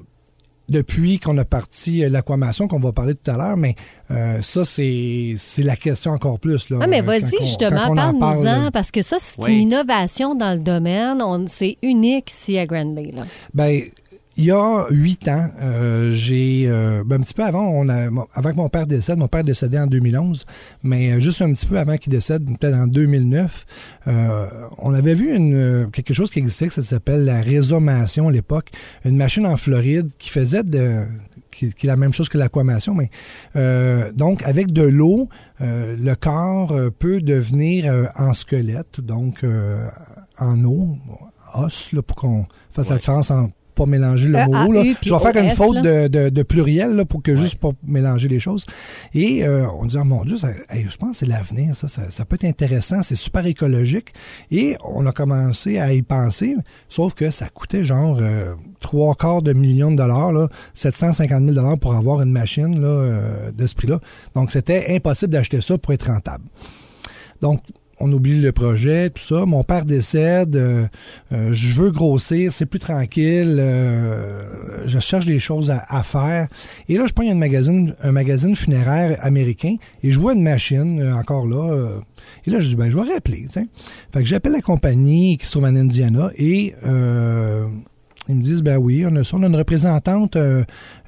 depuis 0.69 1.19
qu'on 1.19 1.37
a 1.37 1.43
parti 1.45 2.03
euh, 2.05 2.09
l'aquamation, 2.09 2.67
qu'on 2.67 2.79
va 2.79 2.93
parler 2.93 3.15
tout 3.15 3.29
à 3.29 3.37
l'heure, 3.37 3.57
mais 3.57 3.75
euh, 4.11 4.41
ça, 4.41 4.63
c'est 4.63 5.33
c'est 5.37 5.61
la 5.63 5.75
question 5.75 6.11
encore 6.11 6.39
plus. 6.39 6.69
Là, 6.69 6.79
Ah, 6.81 6.87
mais 6.87 7.01
vas-y, 7.01 7.31
justement, 7.41 7.81
on 7.89 7.97
en 7.97 8.13
parle-nous-en, 8.17 8.43
parle. 8.43 8.71
parce 8.71 8.89
que 8.91 9.01
ça, 9.01 9.17
c'est 9.19 9.41
Oui. 9.43 9.53
une 9.55 9.61
innovation 9.71 10.35
dans 10.35 10.53
le 10.53 10.59
domaine. 10.59 11.21
C'est 11.47 11.75
unique 11.83 12.31
ici 12.31 12.57
à 12.57 12.65
Granby. 12.65 13.11
Là. 13.11 13.23
Ben, 13.53 13.81
il 14.35 14.45
y 14.45 14.51
a 14.51 14.87
huit 14.89 15.27
ans, 15.27 15.47
euh, 15.61 16.11
j'ai 16.11 16.65
euh, 16.67 17.03
ben, 17.05 17.17
un 17.17 17.23
petit 17.23 17.33
peu 17.33 17.43
avant, 17.43 17.67
on 17.67 17.87
a, 17.89 18.07
avant 18.33 18.51
que 18.51 18.55
mon 18.55 18.69
père 18.69 18.87
décède, 18.87 19.17
mon 19.17 19.27
père 19.27 19.43
décédait 19.43 19.79
en 19.79 19.87
2011, 19.87 20.45
mais 20.81 21.11
euh, 21.11 21.19
juste 21.19 21.41
un 21.41 21.53
petit 21.53 21.67
peu 21.67 21.77
avant 21.77 21.97
qu'il 21.97 22.11
décède, 22.11 22.43
peut-être 22.57 22.75
en 22.75 22.87
2009, 22.87 23.65
euh, 24.07 24.47
on 24.79 24.93
avait 24.93 25.13
vu 25.13 25.35
une, 25.35 25.53
euh, 25.55 25.85
quelque 25.87 26.13
chose 26.13 26.31
qui 26.31 26.39
existait, 26.39 26.67
que 26.67 26.73
ça 26.73 26.81
s'appelle 26.81 27.25
la 27.25 27.41
résomation 27.41 28.29
à 28.29 28.31
l'époque, 28.31 28.69
une 29.05 29.17
machine 29.17 29.45
en 29.45 29.57
Floride 29.57 30.09
qui 30.17 30.29
faisait 30.29 30.63
de 30.63 31.05
qui, 31.51 31.71
qui 31.71 31.85
est 31.85 31.89
la 31.89 31.97
même 31.97 32.13
chose 32.13 32.29
que 32.29 32.37
l'aquamation, 32.37 32.95
mais 32.95 33.11
euh, 33.55 34.11
donc 34.13 34.41
avec 34.43 34.71
de 34.71 34.81
l'eau, 34.81 35.29
euh, 35.61 35.95
le 35.95 36.15
corps 36.15 36.71
euh, 36.71 36.89
peut 36.89 37.21
devenir 37.21 38.09
en 38.17 38.33
squelette, 38.33 38.99
donc 38.99 39.43
euh, 39.43 39.87
en 40.39 40.63
eau, 40.65 40.97
os, 41.53 41.91
là, 41.91 42.01
pour 42.01 42.17
qu'on 42.17 42.45
fasse 42.71 42.89
la 42.89 42.97
différence 42.97 43.29
en 43.29 43.49
pas 43.73 43.85
mélanger 43.85 44.27
le 44.27 44.37
E, 44.39 44.45
mot. 44.47 44.71
Là. 44.71 44.83
Je 45.01 45.13
vais 45.13 45.19
faire 45.19 45.43
une 45.43 45.49
faute 45.49 45.81
de, 45.81 46.07
de- 46.07 46.29
de 46.29 46.43
pluriel 46.43 46.91
là, 46.95 47.05
pour 47.05 47.21
que 47.21 47.35
juste 47.35 47.55
pas 47.55 47.71
mélanger 47.85 48.27
les 48.27 48.39
choses. 48.39 48.65
Et 49.13 49.45
euh, 49.45 49.65
on 49.79 49.85
dit, 49.85 49.97
oh, 49.99 50.03
mon 50.03 50.23
Dieu, 50.25 50.37
ça, 50.37 50.49
hey, 50.69 50.85
je 50.89 50.97
pense 50.97 51.11
que 51.11 51.17
c'est 51.17 51.25
l'avenir, 51.25 51.75
ça, 51.75 51.87
ça, 51.87 52.09
ça 52.09 52.25
peut 52.25 52.35
être 52.35 52.45
intéressant, 52.45 53.01
c'est 53.03 53.15
super 53.15 53.45
écologique. 53.45 54.13
Et 54.51 54.75
on 54.83 55.05
a 55.05 55.11
commencé 55.11 55.79
à 55.79 55.93
y 55.93 56.01
penser, 56.01 56.55
sauf 56.89 57.13
que 57.13 57.29
ça 57.29 57.49
coûtait 57.49 57.83
genre 57.83 58.17
euh, 58.21 58.53
trois 58.79 59.15
quarts 59.15 59.41
de 59.41 59.53
millions 59.53 59.91
de 59.91 59.97
dollars, 59.97 60.31
là, 60.31 60.47
750 60.73 61.43
000 61.43 61.55
dollars 61.55 61.77
pour 61.79 61.95
avoir 61.95 62.21
une 62.21 62.31
machine 62.31 62.79
là, 62.79 62.87
euh, 62.87 63.51
de 63.51 63.67
ce 63.67 63.75
prix-là. 63.75 63.99
Donc, 64.35 64.51
c'était 64.51 64.95
impossible 64.95 65.33
d'acheter 65.33 65.61
ça 65.61 65.77
pour 65.77 65.93
être 65.93 66.07
rentable. 66.07 66.45
Donc, 67.41 67.61
on 68.03 68.11
oublie 68.11 68.41
le 68.41 68.51
projet, 68.51 69.09
tout 69.09 69.23
ça. 69.23 69.45
Mon 69.45 69.63
père 69.63 69.85
décède, 69.85 70.57
euh, 70.57 70.85
euh, 71.31 71.53
je 71.53 71.73
veux 71.73 71.89
grossir, 71.89 72.51
c'est 72.51 72.65
plus 72.65 72.79
tranquille, 72.79 73.57
euh, 73.59 74.85
je 74.85 74.99
cherche 74.99 75.25
des 75.25 75.39
choses 75.39 75.71
à, 75.71 76.03
faire. 76.03 76.47
Et 76.89 76.97
là, 76.97 77.05
je 77.07 77.13
prends 77.13 77.25
un 77.25 77.35
magazine, 77.35 77.95
un 78.01 78.11
magazine 78.11 78.57
funéraire 78.57 79.17
américain 79.21 79.77
et 80.03 80.11
je 80.11 80.19
vois 80.19 80.33
une 80.33 80.43
machine, 80.43 81.01
encore 81.13 81.45
là. 81.45 82.01
et 82.45 82.49
là, 82.49 82.59
je 82.59 82.67
dis, 82.67 82.75
ben, 82.75 82.89
je 82.89 82.97
vais 82.97 83.13
rappeler, 83.13 83.43
tu 83.45 83.61
sais. 83.61 83.67
Fait 84.11 84.25
j'appelle 84.25 84.51
la 84.51 84.61
compagnie 84.61 85.37
qui 85.37 85.45
se 85.45 85.51
trouve 85.51 85.63
en 85.63 85.75
Indiana 85.75 86.29
et 86.35 86.73
ils 88.29 88.35
me 88.35 88.41
disent, 88.41 88.61
ben 88.61 88.77
oui, 88.77 89.05
on 89.05 89.15
a. 89.15 89.29
On 89.33 89.43
a 89.43 89.47
une 89.47 89.55
représentante 89.55 90.35
euh, 90.35 90.63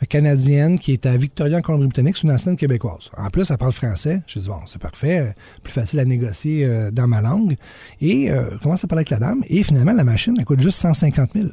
canadienne 0.09 0.79
qui 0.79 0.93
est 0.93 1.05
à 1.05 1.15
Victoria, 1.15 1.59
en 1.59 1.61
Colombie-Britannique. 1.61 2.17
C'est 2.17 2.27
une 2.27 2.33
ancienne 2.33 2.57
québécoise. 2.57 3.09
En 3.17 3.29
plus, 3.29 3.49
elle 3.49 3.57
parle 3.57 3.71
français. 3.71 4.21
Je 4.27 4.39
dis, 4.39 4.47
bon, 4.47 4.59
c'est 4.65 4.81
parfait. 4.81 5.35
Plus 5.63 5.71
facile 5.71 5.99
à 5.99 6.05
négocier 6.05 6.65
euh, 6.65 6.91
dans 6.91 7.07
ma 7.07 7.21
langue. 7.21 7.55
Et 8.01 8.31
euh, 8.31 8.51
je 8.53 8.57
commence 8.57 8.83
à 8.83 8.87
parler 8.87 9.01
avec 9.01 9.11
la 9.11 9.19
dame. 9.19 9.43
Et 9.47 9.63
finalement, 9.63 9.93
la 9.93 10.03
machine, 10.03 10.35
elle 10.37 10.45
coûte 10.45 10.61
juste 10.61 10.79
150 10.79 11.31
000 11.35 11.47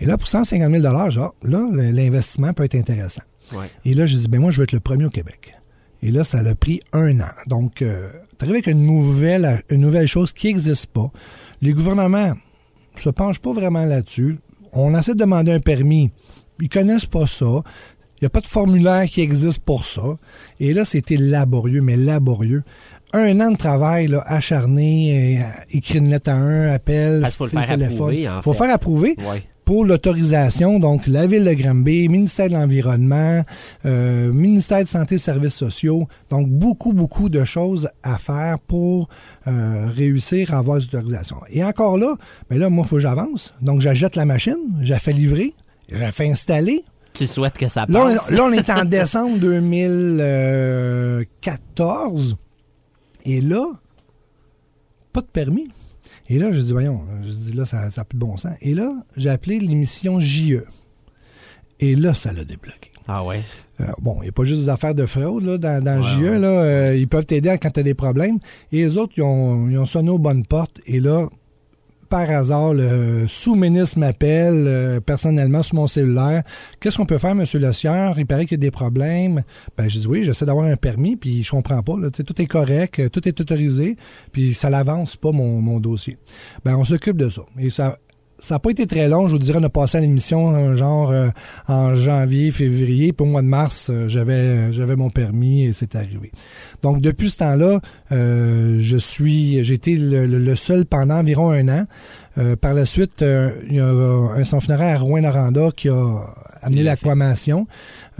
Et 0.00 0.06
là, 0.06 0.16
pour 0.18 0.28
150 0.28 0.70
000 0.70 1.10
genre, 1.10 1.34
là, 1.42 1.68
l'investissement 1.72 2.52
peut 2.52 2.64
être 2.64 2.76
intéressant. 2.76 3.22
Ouais. 3.52 3.70
Et 3.84 3.94
là, 3.94 4.06
je 4.06 4.16
dis, 4.16 4.28
ben 4.28 4.40
moi, 4.40 4.50
je 4.50 4.58
veux 4.58 4.64
être 4.64 4.72
le 4.72 4.80
premier 4.80 5.06
au 5.06 5.10
Québec. 5.10 5.52
Et 6.02 6.10
là, 6.10 6.24
ça 6.24 6.38
a 6.38 6.54
pris 6.54 6.80
un 6.92 7.20
an. 7.20 7.30
Donc, 7.46 7.82
euh, 7.82 8.10
t'arrives 8.38 8.54
avec 8.54 8.66
une 8.66 8.84
nouvelle, 8.84 9.62
une 9.70 9.80
nouvelle 9.80 10.06
chose 10.06 10.32
qui 10.32 10.48
n'existe 10.48 10.86
pas. 10.86 11.10
Les 11.62 11.72
gouvernements 11.72 12.34
se 12.96 13.10
penchent 13.10 13.40
pas 13.40 13.52
vraiment 13.52 13.84
là-dessus. 13.84 14.38
On 14.76 14.96
essaie 14.98 15.14
de 15.14 15.18
demander 15.18 15.52
un 15.52 15.60
permis. 15.60 16.10
Ils 16.60 16.68
connaissent 16.68 17.06
pas 17.06 17.26
ça. 17.26 17.62
Il 18.18 18.24
n'y 18.24 18.26
a 18.26 18.30
pas 18.30 18.40
de 18.40 18.46
formulaire 18.46 19.04
qui 19.04 19.20
existe 19.20 19.60
pour 19.60 19.84
ça. 19.84 20.16
Et 20.58 20.72
là, 20.72 20.84
c'était 20.84 21.16
laborieux, 21.16 21.82
mais 21.82 21.96
laborieux. 21.96 22.62
Un 23.12 23.40
an 23.40 23.50
de 23.50 23.56
travail 23.56 24.08
là, 24.08 24.22
acharné, 24.26 25.40
euh, 25.40 25.60
écrire 25.70 26.02
une 26.02 26.10
lettre 26.10 26.30
à 26.30 26.34
un, 26.34 26.72
appel, 26.72 27.20
Parce 27.20 27.36
faut 27.36 27.44
le 27.44 27.50
faire 27.50 27.70
approuver, 27.70 28.28
en 28.28 28.42
faut 28.42 28.52
fait. 28.52 28.64
faire 28.64 28.74
approuver 28.74 29.16
Ouais. 29.18 29.42
Pour 29.66 29.84
l'autorisation, 29.84 30.78
donc 30.78 31.06
la 31.08 31.26
Ville 31.26 31.44
de 31.44 31.52
Granby, 31.52 32.08
ministère 32.08 32.48
de 32.48 32.54
l'Environnement, 32.54 33.42
euh, 33.84 34.32
ministère 34.32 34.84
de 34.84 34.88
Santé 34.88 35.16
et 35.16 35.18
Services 35.18 35.56
sociaux. 35.56 36.06
Donc, 36.30 36.48
beaucoup, 36.48 36.92
beaucoup 36.92 37.28
de 37.28 37.42
choses 37.44 37.88
à 38.04 38.16
faire 38.16 38.60
pour 38.60 39.08
euh, 39.48 39.88
réussir 39.92 40.54
à 40.54 40.58
avoir 40.58 40.78
l'autorisation. 40.78 41.38
Et 41.50 41.64
encore 41.64 41.98
là, 41.98 42.14
mais 42.48 42.58
là, 42.58 42.70
moi, 42.70 42.84
il 42.86 42.88
faut 42.88 42.94
que 42.94 43.02
j'avance. 43.02 43.52
Donc, 43.60 43.80
j'achète 43.80 44.14
la 44.14 44.24
machine, 44.24 44.54
j'ai 44.82 45.00
fait 45.00 45.12
livrer, 45.12 45.52
j'ai 45.90 46.12
fait 46.12 46.30
installer. 46.30 46.84
Tu 47.12 47.26
souhaites 47.26 47.58
que 47.58 47.66
ça 47.66 47.86
passe? 47.86 48.30
là, 48.30 48.44
on 48.44 48.52
est 48.52 48.70
en 48.70 48.84
décembre 48.88 49.38
2014. 49.38 52.36
Et 53.24 53.40
là, 53.40 53.66
pas 55.12 55.22
de 55.22 55.26
permis. 55.26 55.72
Et 56.28 56.38
là, 56.38 56.50
je 56.50 56.60
dis, 56.60 56.72
voyons, 56.72 57.00
je 57.22 57.32
dis, 57.32 57.52
là, 57.52 57.64
ça 57.66 57.88
n'a 57.94 58.04
plus 58.04 58.16
de 58.18 58.24
bon 58.24 58.36
sens. 58.36 58.52
Et 58.60 58.74
là, 58.74 58.92
j'ai 59.16 59.30
appelé 59.30 59.58
l'émission 59.60 60.18
JE. 60.20 60.62
Et 61.80 61.94
là, 61.94 62.14
ça 62.14 62.32
l'a 62.32 62.44
débloqué. 62.44 62.90
Ah 63.08 63.24
ouais? 63.24 63.40
Euh, 63.80 63.84
bon, 64.00 64.16
il 64.20 64.22
n'y 64.22 64.28
a 64.30 64.32
pas 64.32 64.44
juste 64.44 64.62
des 64.62 64.68
affaires 64.68 64.94
de 64.94 65.06
fraude 65.06 65.44
là, 65.44 65.58
dans, 65.58 65.82
dans 65.84 65.98
Ouais, 65.98 66.02
JE. 66.02 66.22
ouais. 66.30 66.38
Là, 66.38 66.48
Euh, 66.48 66.96
ils 66.96 67.06
peuvent 67.06 67.26
t'aider 67.26 67.56
quand 67.60 67.70
tu 67.70 67.80
as 67.80 67.82
des 67.82 67.94
problèmes. 67.94 68.38
Et 68.72 68.78
les 68.78 68.96
autres, 68.98 69.12
ils 69.16 69.22
ont, 69.22 69.68
ils 69.68 69.78
ont 69.78 69.86
sonné 69.86 70.10
aux 70.10 70.18
bonnes 70.18 70.44
portes. 70.44 70.80
Et 70.86 70.98
là, 71.00 71.28
par 72.08 72.30
hasard, 72.30 72.74
le 72.74 73.26
sous-ministre 73.26 73.98
m'appelle 73.98 74.64
euh, 74.66 75.00
personnellement 75.00 75.62
sur 75.62 75.76
mon 75.76 75.86
cellulaire. 75.86 76.42
Qu'est-ce 76.80 76.96
qu'on 76.96 77.06
peut 77.06 77.18
faire, 77.18 77.34
Monsieur 77.34 77.58
Le 77.58 77.72
Sieur? 77.72 78.18
Il 78.18 78.26
paraît 78.26 78.46
qu'il 78.46 78.58
y 78.58 78.60
a 78.60 78.64
des 78.66 78.70
problèmes. 78.70 79.42
Ben, 79.76 79.88
je 79.88 79.98
dis 79.98 80.06
oui, 80.06 80.22
j'essaie 80.22 80.46
d'avoir 80.46 80.66
un 80.66 80.76
permis, 80.76 81.16
puis 81.16 81.42
je 81.42 81.50
comprends 81.50 81.82
pas. 81.82 81.94
Tout 82.10 82.42
est 82.42 82.46
correct, 82.46 82.98
euh, 82.98 83.08
tout 83.08 83.26
est 83.28 83.40
autorisé, 83.40 83.96
puis 84.32 84.54
ça 84.54 84.70
l'avance 84.70 85.16
pas 85.16 85.32
mon, 85.32 85.60
mon 85.60 85.80
dossier. 85.80 86.18
Ben, 86.64 86.76
on 86.76 86.84
s'occupe 86.84 87.16
de 87.16 87.30
ça. 87.30 87.42
Et 87.58 87.70
ça, 87.70 87.98
ça 88.38 88.56
n'a 88.56 88.58
pas 88.58 88.70
été 88.70 88.86
très 88.86 89.08
long, 89.08 89.26
je 89.26 89.32
vous 89.32 89.38
dirais, 89.38 89.58
on 89.60 89.64
a 89.64 89.70
passé 89.70 89.98
à 89.98 90.00
l'émission 90.00 90.54
euh, 90.54 90.74
genre 90.74 91.10
euh, 91.10 91.28
en 91.68 91.94
janvier, 91.94 92.50
février, 92.50 93.12
puis 93.12 93.26
au 93.26 93.30
mois 93.30 93.42
de 93.42 93.46
mars, 93.46 93.90
euh, 93.90 94.08
j'avais 94.08 94.72
j'avais 94.72 94.96
mon 94.96 95.10
permis 95.10 95.64
et 95.64 95.72
c'est 95.72 95.94
arrivé. 95.96 96.32
Donc 96.82 97.00
depuis 97.00 97.30
ce 97.30 97.38
temps-là, 97.38 97.80
euh, 98.12 98.76
je 98.80 98.96
suis 98.96 99.64
j'ai 99.64 99.74
été 99.74 99.96
le 99.96 100.54
seul 100.54 100.84
pendant 100.84 101.16
environ 101.16 101.50
un 101.50 101.68
an. 101.68 101.86
Euh, 102.38 102.54
par 102.54 102.74
la 102.74 102.84
suite, 102.84 103.22
euh, 103.22 103.50
il 103.68 103.76
y 103.76 103.80
a 103.80 103.86
un 103.86 104.44
centre 104.44 104.64
funéraire 104.64 104.96
à 105.00 105.02
Rouen-Noranda 105.02 105.70
qui 105.74 105.88
a 105.88 106.20
amené 106.60 106.82
l'aquamation, 106.82 107.66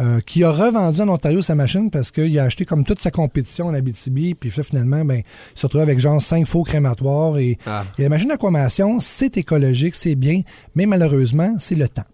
euh, 0.01 0.21
qui 0.25 0.43
a 0.45 0.51
revendu 0.51 1.01
en 1.03 1.09
Ontario 1.09 1.43
sa 1.43 1.55
machine 1.55 1.91
parce 1.91 2.11
qu'il 2.11 2.39
a 2.39 2.45
acheté 2.45 2.65
comme 2.65 2.85
toute 2.85 3.01
sa 3.01 3.11
compétition 3.11 3.67
en 3.67 3.75
Abitibi, 3.75 4.35
puis 4.35 4.51
là, 4.57 4.63
finalement, 4.63 5.05
ben, 5.05 5.19
il 5.55 5.59
se 5.59 5.67
retrouve 5.67 5.83
avec 5.83 5.99
genre 5.99 6.21
cinq 6.23 6.47
faux 6.47 6.63
crématoires 6.63 7.37
et 7.39 7.59
Ah. 7.67 7.85
et 7.99 8.03
la 8.05 8.09
machine 8.09 8.29
d'aquamation, 8.29 9.01
c'est 9.01 9.37
écologique, 9.37 9.95
c'est 9.95 10.15
bien, 10.15 10.43
mais 10.75 10.87
malheureusement, 10.87 11.55
c'est 11.59 11.75
le 11.75 11.89
temps. 11.89 12.05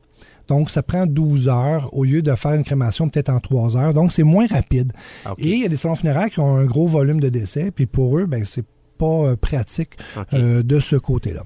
Donc, 0.49 0.71
ça 0.71 0.83
prend 0.83 1.07
12 1.07 1.49
heures 1.49 1.89
au 1.93 2.03
lieu 2.05 2.21
de 2.21 2.35
faire 2.35 2.55
une 2.55 2.65
crémation 2.65 3.09
peut-être 3.09 3.31
en 3.31 3.39
3 3.39 3.77
heures. 3.77 3.95
Donc, 3.95 4.11
c'est 4.11 4.25
moins 4.25 4.47
rapide. 4.49 4.93
OK. 5.25 5.39
Et 5.39 5.51
il 5.53 5.61
y 5.63 5.65
a 5.65 5.69
des 5.69 5.77
salons 5.77 5.95
funéraires 5.95 6.29
qui 6.31 6.41
ont 6.41 6.57
un 6.57 6.65
gros 6.65 6.87
volume 6.89 7.21
de 7.21 7.29
décès, 7.29 7.71
puis 7.71 7.87
pour 7.87 8.19
eux, 8.19 8.27
ben, 8.27 8.45
c'est 8.45 8.65
pas 9.03 9.31
euh, 9.31 9.37
pratique 9.37 9.91
euh, 10.33 10.63
de 10.63 10.79
ce 10.79 10.95
côté-là. 10.97 11.43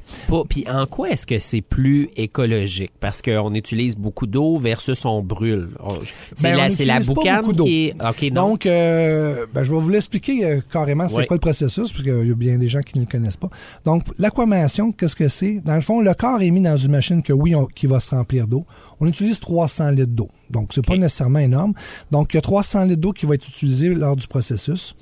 Puis 0.51 0.65
en 0.69 0.85
quoi 0.87 1.11
est-ce 1.11 1.27
que 1.27 1.39
c'est 1.39 1.63
plus 1.63 2.09
écologique? 2.17 2.93
Parce 3.01 3.23
qu'on 3.23 3.55
utilise 3.55 3.97
beaucoup 3.97 4.27
d'eau 4.27 4.59
versus 4.59 5.05
on 5.05 5.23
brûle. 5.23 5.71
On- 5.83 5.89
C'est 6.35 6.53
Ben, 6.55 6.57
la, 6.57 6.99
la 6.99 7.01
boucane 7.01 7.57
qui 7.57 7.95
est. 8.21 8.31
Donc, 8.31 8.67
euh, 8.67 9.47
ben, 9.55 9.63
je 9.65 9.73
vais 9.73 9.79
vous 9.81 9.89
l'expliquer 9.89 10.61
carrément 10.71 11.09
c'est 11.09 11.17
Ouais. 11.19 11.27
quoi 11.27 11.37
le 11.37 11.41
processus, 11.41 11.91
parce 11.93 12.03
qu'il 12.05 12.29
y 12.29 12.31
a 12.31 12.35
bien 12.35 12.59
des 12.59 12.69
gens 12.69 12.81
qui 12.83 12.99
ne 12.99 13.05
le 13.05 13.11
connaissent 13.11 13.37
pas. 13.39 13.49
Donc, 13.85 14.03
l'aquamation, 14.19 14.93
qu'est-ce 14.93 15.17
que 15.17 15.29
c'est? 15.29 15.61
Dans 15.65 15.77
le 15.77 15.81
fond, 15.81 16.01
le 16.03 16.13
corps 16.15 16.43
est 16.43 16.51
mis 16.51 16.61
dans 16.61 16.77
une 16.77 16.91
machine 16.93 17.23
que 17.23 17.33
oui, 17.33 17.55
on- 17.55 17.67
qui 17.67 17.87
va 17.87 18.01
se 18.01 18.15
remplir 18.15 18.47
d'eau. 18.47 18.65
On 19.01 19.07
utilise 19.07 19.41
300 19.41 19.91
litres 19.91 20.13
d'eau. 20.13 20.31
Donc, 20.51 20.71
c'est 20.75 20.85
pas 20.85 20.97
nécessairement 20.97 21.39
énorme. 21.39 21.75
Donc, 22.11 22.33
il 22.33 22.37
y 22.37 22.39
a 22.39 22.43
300 22.43 22.85
litres 22.85 23.01
d'eau 23.01 23.13
qui 23.13 23.27
va 23.27 23.35
être 23.35 23.49
utilisé 23.49 23.95
lors 23.95 24.17
du 24.17 24.27
processus. 24.27 24.95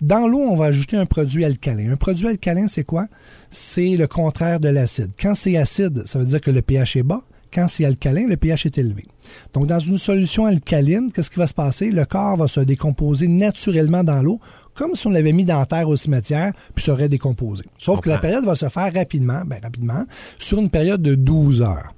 Dans 0.00 0.26
l'eau, 0.26 0.40
on 0.40 0.56
va 0.56 0.66
ajouter 0.66 0.96
un 0.96 1.06
produit 1.06 1.44
alcalin. 1.44 1.92
Un 1.92 1.96
produit 1.96 2.26
alcalin, 2.26 2.68
c'est 2.68 2.84
quoi? 2.84 3.06
C'est 3.50 3.96
le 3.96 4.06
contraire 4.06 4.60
de 4.60 4.68
l'acide. 4.68 5.10
Quand 5.20 5.34
c'est 5.34 5.56
acide, 5.56 6.02
ça 6.06 6.18
veut 6.18 6.24
dire 6.24 6.40
que 6.40 6.50
le 6.50 6.62
pH 6.62 6.96
est 6.96 7.02
bas. 7.02 7.22
Quand 7.52 7.66
c'est 7.68 7.84
alcalin, 7.84 8.26
le 8.28 8.36
pH 8.36 8.66
est 8.66 8.78
élevé. 8.78 9.06
Donc, 9.54 9.66
dans 9.66 9.78
une 9.80 9.98
solution 9.98 10.46
alcaline, 10.46 11.10
qu'est-ce 11.12 11.30
qui 11.30 11.38
va 11.38 11.46
se 11.46 11.54
passer? 11.54 11.90
Le 11.90 12.04
corps 12.04 12.36
va 12.36 12.48
se 12.48 12.60
décomposer 12.60 13.26
naturellement 13.28 14.04
dans 14.04 14.22
l'eau, 14.22 14.40
comme 14.74 14.94
si 14.94 15.06
on 15.06 15.10
l'avait 15.10 15.32
mis 15.32 15.44
dans 15.44 15.58
la 15.58 15.66
terre 15.66 15.88
au 15.88 15.96
cimetière, 15.96 16.52
puis 16.74 16.84
serait 16.84 17.08
décomposé. 17.08 17.64
Sauf 17.78 18.00
que 18.00 18.08
la 18.08 18.18
période 18.18 18.44
va 18.44 18.54
se 18.54 18.68
faire 18.68 18.92
rapidement, 18.94 19.42
ben 19.46 19.58
rapidement, 19.62 20.04
sur 20.38 20.58
une 20.58 20.70
période 20.70 21.02
de 21.02 21.14
12 21.14 21.62
heures. 21.62 21.94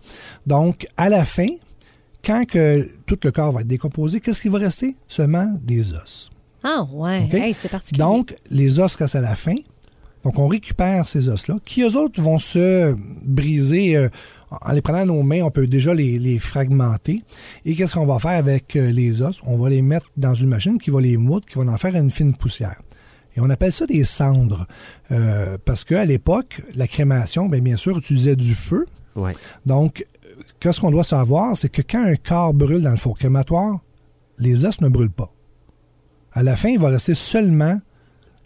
Donc, 0.47 0.87
à 0.97 1.09
la 1.09 1.25
fin, 1.25 1.49
quand 2.25 2.47
que 2.47 2.89
tout 3.07 3.19
le 3.23 3.31
corps 3.31 3.53
va 3.53 3.61
être 3.61 3.67
décomposé, 3.67 4.21
qu'est-ce 4.21 4.41
qui 4.41 4.49
va 4.49 4.59
rester? 4.59 4.97
Seulement 5.09 5.53
des 5.63 5.93
os. 5.93 6.31
Ah, 6.65 6.87
ouais. 6.93 7.29
Hey, 7.33 7.53
c'est 7.55 7.69
particulier. 7.69 7.99
Donc, 8.05 8.35
les 8.51 8.79
os 8.79 8.95
restent 8.95 9.17
à 9.17 9.21
la 9.21 9.35
fin. 9.35 9.55
Donc, 10.23 10.39
on 10.39 10.47
récupère 10.47 11.05
ces 11.05 11.29
os-là, 11.29 11.57
qui, 11.65 11.83
eux 11.83 11.97
autres, 11.97 12.23
vont 12.23 12.39
se 12.39 12.95
briser. 13.25 13.97
euh, 13.97 14.09
en 14.61 14.73
les 14.73 14.83
prenant 14.83 14.99
à 14.99 15.05
nos 15.05 15.23
mains, 15.23 15.43
on 15.43 15.51
peut 15.51 15.67
déjà 15.67 15.95
les, 15.95 16.19
les 16.19 16.39
fragmenter. 16.39 17.23
Et 17.65 17.75
qu'est-ce 17.75 17.95
qu'on 17.95 18.07
va 18.07 18.19
faire 18.19 18.33
avec 18.39 18.77
euh, 18.77 18.91
les 18.91 19.23
os? 19.23 19.41
On 19.47 19.57
va 19.57 19.71
les 19.71 19.83
mettre 19.83 20.07
dans 20.17 20.35
une 20.35 20.49
machine 20.49 20.79
qui 20.79 20.91
va 20.91 21.01
les 21.01 21.17
moudre, 21.17 21.47
qui 21.47 21.59
va 21.59 21.65
en 21.65 21.77
faire 21.77 21.95
une 21.97 22.11
fine 22.11 22.35
poussière. 22.35 22.81
Et 23.37 23.41
on 23.41 23.49
appelle 23.49 23.73
ça 23.73 23.87
des 23.87 24.05
cendres. 24.05 24.67
Euh, 25.11 25.57
parce 25.65 25.85
qu'à 25.85 26.05
l'époque, 26.05 26.61
la 26.75 26.87
crémation, 26.87 27.49
bien, 27.49 27.61
bien 27.61 27.77
sûr, 27.79 27.97
utilisait 27.97 28.37
du 28.37 28.55
feu. 28.55 28.87
Ouais. 29.17 29.33
Donc, 29.65 30.05
qu'est-ce 30.61 30.81
qu'on 30.81 30.91
doit 30.91 31.05
savoir? 31.05 31.57
C'est 31.57 31.71
que 31.71 31.83
quand 31.83 32.05
un 32.05 32.17
corps 32.17 32.53
brûle 32.53 32.83
dans 32.83 32.91
le 32.91 32.97
four 32.99 33.17
crématoire, 33.17 33.79
les 34.39 34.65
os 34.67 34.81
ne 34.81 34.89
brûlent 34.89 35.11
pas. 35.11 35.33
À 36.33 36.43
la 36.43 36.57
fin, 36.57 36.69
il 36.71 36.79
va 36.79 36.89
rester 36.89 37.15
seulement 37.15 37.79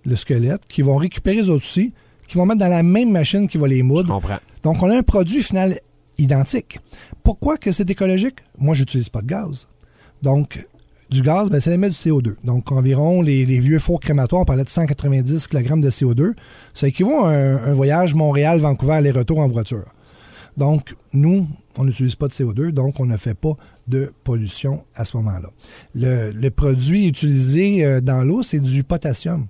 le 0.05 0.15
squelette, 0.17 0.63
qui 0.69 0.83
vont 0.83 0.97
récupérer 0.97 1.37
les 1.37 1.51
autres 1.51 1.65
aussi, 1.65 1.93
qui 2.29 2.37
vont 2.37 2.47
mettre 2.47 2.61
dans 2.61 2.69
la 2.69 2.83
même 2.83 3.11
machine 3.11 3.49
qui 3.49 3.59
va 3.59 3.67
les 3.69 3.79
Je 3.79 3.83
moudre. 3.83 4.13
comprends. 4.15 4.39
Donc, 4.63 4.83
on 4.83 4.91
a 4.91 4.97
un 4.97 5.03
produit 5.03 5.43
final 5.43 5.81
identique. 6.19 6.81
Pourquoi 7.23 7.57
que 7.57 7.73
c'est 7.73 7.91
écologique? 7.91 8.37
Moi, 8.59 8.75
j'utilise 8.75 9.09
pas 9.09 9.23
de 9.23 9.27
gaz. 9.27 9.69
Donc, 10.23 10.67
du 11.11 11.23
gaz, 11.23 11.51
ben, 11.51 11.61
ça 11.61 11.73
émet 11.73 11.89
du 11.89 11.95
CO2. 11.95 12.35
Donc, 12.45 12.73
environ, 12.73 13.23
les, 13.23 13.45
vieux 13.45 13.79
fours 13.79 14.01
crématoires, 14.01 14.43
on 14.43 14.45
parlait 14.45 14.65
de 14.65 14.69
190 14.69 15.47
kg 15.47 15.81
de 15.81 15.91
CO2. 15.91 16.33
Ça 16.75 16.89
équivaut 16.89 17.25
à 17.25 17.31
un, 17.31 17.73
voyage 17.73 18.15
Montréal-Vancouver 18.15 18.95
aller-retour 18.95 19.39
en 19.39 19.49
voiture. 19.49 19.85
Donc, 20.57 20.95
nous, 21.13 21.47
on 21.77 21.85
n'utilise 21.85 22.17
pas 22.17 22.29
de 22.29 22.33
CO2, 22.33 22.71
donc 22.71 22.99
on 22.99 23.05
ne 23.05 23.17
fait 23.19 23.35
pas 23.35 23.53
de 23.87 24.13
pollution 24.25 24.85
à 24.95 25.05
ce 25.05 25.17
moment-là. 25.19 25.51
Le, 25.95 26.49
produit 26.49 27.07
utilisé 27.07 27.85
euh, 27.85 28.01
dans 28.01 28.25
l'eau, 28.25 28.43
c'est 28.43 28.61
du 28.61 28.83
potassium. 28.83 29.47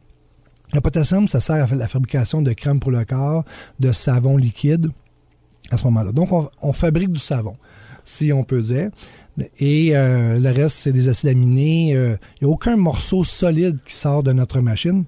Le 0.75 0.81
potassium, 0.81 1.29
ça 1.29 1.41
sert 1.41 1.73
à 1.73 1.77
la 1.77 1.87
fabrication 1.87 2.43
de 2.43 2.53
crème 2.53 2.81
pour 2.81 2.91
le 2.91 3.05
corps, 3.05 3.45
de 3.79 3.93
savon 3.93 4.37
liquide 4.37 4.89
à 5.71 5.77
ce 5.77 5.85
moment-là. 5.85 6.13
Donc, 6.13 6.33
on, 6.33 6.49
on 6.63 6.73
fabrique 6.73 7.13
du 7.13 7.21
savon, 7.21 7.57
si 8.05 8.33
on 8.33 8.45
peut 8.45 8.63
dire. 8.63 8.91
Et 9.59 9.95
euh, 9.97 10.39
le 10.39 10.51
reste, 10.51 10.77
c'est 10.77 10.93
des 10.93 11.09
acides 11.09 11.29
aminés. 11.31 11.95
Euh, 11.95 12.17
Il 12.41 12.47
n'y 12.47 12.51
a 12.51 12.55
aucun 12.55 12.77
morceau 12.77 13.23
solide 13.25 13.79
qui 13.87 13.95
sort 13.95 14.23
de 14.23 14.33
notre 14.33 14.61
machine. 14.61 15.05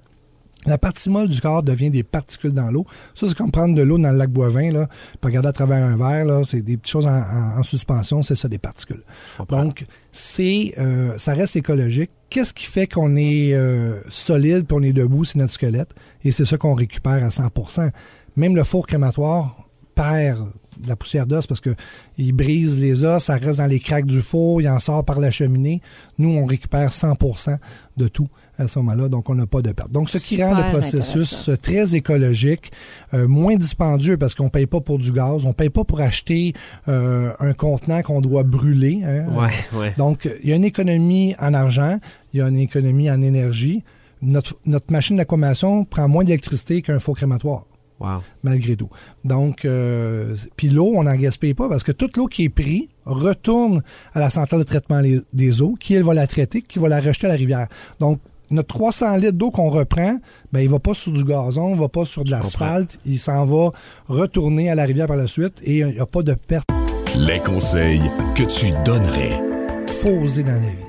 La 0.66 0.76
partie 0.76 1.08
molle 1.08 1.28
du 1.28 1.40
corps 1.40 1.62
devient 1.62 1.88
des 1.88 2.02
particules 2.02 2.50
dans 2.52 2.70
l'eau. 2.70 2.84
Ça, 3.14 3.26
c'est 3.26 3.34
comme 3.34 3.50
prendre 3.52 3.74
de 3.74 3.80
l'eau 3.80 3.96
dans 3.96 4.10
le 4.10 4.18
lac 4.18 4.28
Boivin, 4.28 4.70
là, 4.72 4.86
puis 5.20 5.30
regarder 5.30 5.48
à 5.48 5.52
travers 5.52 5.82
un 5.82 5.96
verre, 5.96 6.24
là, 6.26 6.42
c'est 6.44 6.60
des 6.60 6.76
petites 6.76 6.92
choses 6.92 7.06
en, 7.06 7.10
en- 7.16 7.58
en 7.58 7.62
suspension, 7.62 8.22
c'est 8.22 8.34
ça, 8.34 8.48
des 8.48 8.58
particules. 8.58 9.02
Donc, 9.48 9.86
c'est, 10.12 10.74
euh, 10.78 11.16
ça 11.16 11.32
reste 11.32 11.56
écologique. 11.56 12.10
Qu'est-ce 12.28 12.52
qui 12.52 12.66
fait 12.66 12.86
qu'on 12.88 13.16
est 13.16 13.54
euh, 13.54 14.00
solide 14.10 14.66
puis 14.66 14.76
on 14.78 14.82
est 14.82 14.92
debout, 14.92 15.24
c'est 15.24 15.38
notre 15.38 15.52
squelette, 15.54 15.94
et 16.24 16.32
c'est 16.32 16.44
ça 16.44 16.58
qu'on 16.58 16.74
récupère 16.74 17.24
à 17.24 17.28
100% 17.28 17.90
Même 18.36 18.54
le 18.56 18.64
four 18.64 18.86
crématoire 18.86 19.67
perd 20.02 20.38
de 20.80 20.88
la 20.88 20.94
poussière 20.94 21.26
d'os 21.26 21.46
parce 21.48 21.60
que 21.60 21.74
il 22.18 22.32
brise 22.32 22.78
les 22.78 23.02
os, 23.04 23.24
ça 23.24 23.34
reste 23.34 23.58
dans 23.58 23.66
les 23.66 23.80
craques 23.80 24.06
du 24.06 24.22
four, 24.22 24.62
il 24.62 24.68
en 24.68 24.78
sort 24.78 25.04
par 25.04 25.18
la 25.18 25.30
cheminée. 25.32 25.80
Nous, 26.18 26.28
on 26.30 26.46
récupère 26.46 26.90
100% 26.90 27.56
de 27.96 28.06
tout 28.08 28.28
à 28.58 28.68
ce 28.68 28.78
moment-là, 28.80 29.08
donc 29.08 29.28
on 29.28 29.34
n'a 29.34 29.46
pas 29.46 29.60
de 29.60 29.72
perte. 29.72 29.90
Donc, 29.90 30.08
ce 30.08 30.18
qui 30.18 30.42
rend 30.42 30.54
le 30.56 30.72
processus 30.72 31.50
très 31.62 31.96
écologique, 31.96 32.70
euh, 33.14 33.26
moins 33.26 33.56
dispendieux 33.56 34.16
parce 34.16 34.34
qu'on 34.36 34.50
paye 34.50 34.66
pas 34.66 34.80
pour 34.80 34.98
du 34.98 35.10
gaz, 35.12 35.44
on 35.44 35.52
paye 35.52 35.70
pas 35.70 35.84
pour 35.84 36.00
acheter 36.00 36.52
euh, 36.88 37.32
un 37.40 37.54
contenant 37.54 38.02
qu'on 38.02 38.20
doit 38.20 38.42
brûler. 38.44 39.00
hein. 39.04 39.26
Ouais, 39.34 39.78
ouais. 39.78 39.94
Donc, 39.96 40.28
il 40.44 40.48
y 40.50 40.52
a 40.52 40.56
une 40.56 40.64
économie 40.64 41.34
en 41.40 41.54
argent, 41.54 41.98
il 42.32 42.38
y 42.38 42.42
a 42.42 42.48
une 42.48 42.58
économie 42.58 43.10
en 43.10 43.20
énergie. 43.22 43.82
Notre, 44.22 44.54
notre 44.64 44.92
machine 44.92 45.16
d'aquamation 45.16 45.84
prend 45.84 46.08
moins 46.08 46.24
d'électricité 46.24 46.82
qu'un 46.82 46.98
faux 47.00 47.14
crématoire 47.14 47.64
Wow. 48.00 48.22
malgré 48.44 48.76
tout. 48.76 48.88
Donc, 49.24 49.64
euh, 49.64 50.36
puis 50.56 50.68
l'eau, 50.68 50.92
on 50.96 51.02
n'en 51.02 51.16
gaspille 51.16 51.54
pas 51.54 51.68
parce 51.68 51.82
que 51.82 51.90
toute 51.92 52.16
l'eau 52.16 52.26
qui 52.26 52.44
est 52.44 52.48
prise 52.48 52.84
retourne 53.04 53.82
à 54.14 54.20
la 54.20 54.30
centrale 54.30 54.60
de 54.60 54.64
traitement 54.64 55.00
les- 55.00 55.20
des 55.32 55.62
eaux, 55.62 55.74
qui, 55.80 55.94
elle, 55.94 56.04
va 56.04 56.14
la 56.14 56.26
traiter, 56.26 56.62
qui 56.62 56.78
va 56.78 56.88
la 56.88 57.00
rejeter 57.00 57.26
à 57.26 57.30
la 57.30 57.36
rivière. 57.36 57.66
Donc, 57.98 58.20
notre 58.50 58.68
300 58.68 59.16
litres 59.16 59.32
d'eau 59.32 59.50
qu'on 59.50 59.68
reprend, 59.70 60.16
ben, 60.52 60.60
il 60.60 60.68
va 60.68 60.78
pas 60.78 60.94
sur 60.94 61.12
du 61.12 61.24
gazon, 61.24 61.74
il 61.74 61.80
va 61.80 61.88
pas 61.88 62.04
sur 62.04 62.24
de 62.24 62.30
l'asphalte, 62.30 62.98
il 63.04 63.18
s'en 63.18 63.44
va 63.44 63.70
retourner 64.06 64.70
à 64.70 64.74
la 64.74 64.84
rivière 64.84 65.06
par 65.06 65.16
la 65.16 65.26
suite 65.26 65.54
et 65.64 65.78
il 65.78 65.86
n'y 65.88 65.98
a 66.00 66.06
pas 66.06 66.22
de 66.22 66.34
perte. 66.34 66.68
Les 67.16 67.40
conseils 67.40 68.00
que 68.36 68.44
tu 68.44 68.70
donnerais. 68.84 69.42
faut 69.88 70.10
oser 70.24 70.44
dans 70.44 70.52
la 70.52 70.58
vie. 70.58 70.87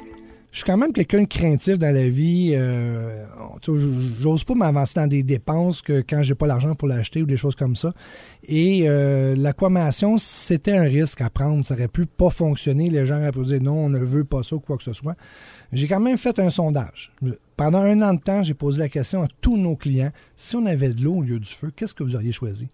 Je 0.51 0.57
suis 0.57 0.65
quand 0.65 0.77
même 0.77 0.91
quelqu'un 0.93 1.21
de 1.21 1.27
craintif 1.27 1.77
dans 1.77 1.93
la 1.93 2.09
vie. 2.09 2.53
euh, 2.55 3.23
J'ose 4.19 4.43
pas 4.43 4.55
m'avancer 4.55 4.99
dans 4.99 5.05
des 5.05 5.21
dépenses 5.21 5.83
que 5.83 6.01
quand 6.01 6.23
j'ai 6.23 6.33
pas 6.33 6.47
l'argent 6.47 6.73
pour 6.73 6.87
l'acheter 6.87 7.21
ou 7.21 7.27
des 7.27 7.37
choses 7.37 7.53
comme 7.55 7.75
ça. 7.75 7.93
Et 8.43 8.89
euh, 8.89 9.35
l'aquamation, 9.35 10.17
c'était 10.17 10.75
un 10.75 10.83
risque 10.83 11.21
à 11.21 11.29
prendre. 11.29 11.63
Ça 11.65 11.75
aurait 11.75 11.87
pu 11.87 12.07
pas 12.07 12.31
fonctionner. 12.31 12.89
Les 12.89 13.05
gens 13.05 13.17
auraient 13.19 13.31
pu 13.31 13.43
dire 13.43 13.61
non, 13.61 13.73
on 13.85 13.89
ne 13.89 13.99
veut 13.99 14.23
pas 14.23 14.41
ça 14.41 14.55
ou 14.55 14.59
quoi 14.59 14.77
que 14.77 14.83
ce 14.83 14.93
soit. 14.93 15.15
J'ai 15.71 15.87
quand 15.87 15.99
même 15.99 16.17
fait 16.17 16.39
un 16.39 16.49
sondage. 16.49 17.11
Pendant 17.55 17.81
un 17.81 18.01
an 18.01 18.15
de 18.15 18.19
temps, 18.19 18.41
j'ai 18.41 18.55
posé 18.55 18.79
la 18.79 18.89
question 18.89 19.21
à 19.21 19.27
tous 19.41 19.55
nos 19.57 19.75
clients 19.75 20.11
si 20.35 20.55
on 20.55 20.65
avait 20.65 20.89
de 20.93 21.03
l'eau 21.03 21.17
au 21.17 21.21
lieu 21.21 21.39
du 21.39 21.49
feu, 21.49 21.71
qu'est-ce 21.75 21.93
que 21.93 22.03
vous 22.03 22.15
auriez 22.15 22.31
choisi? 22.31 22.69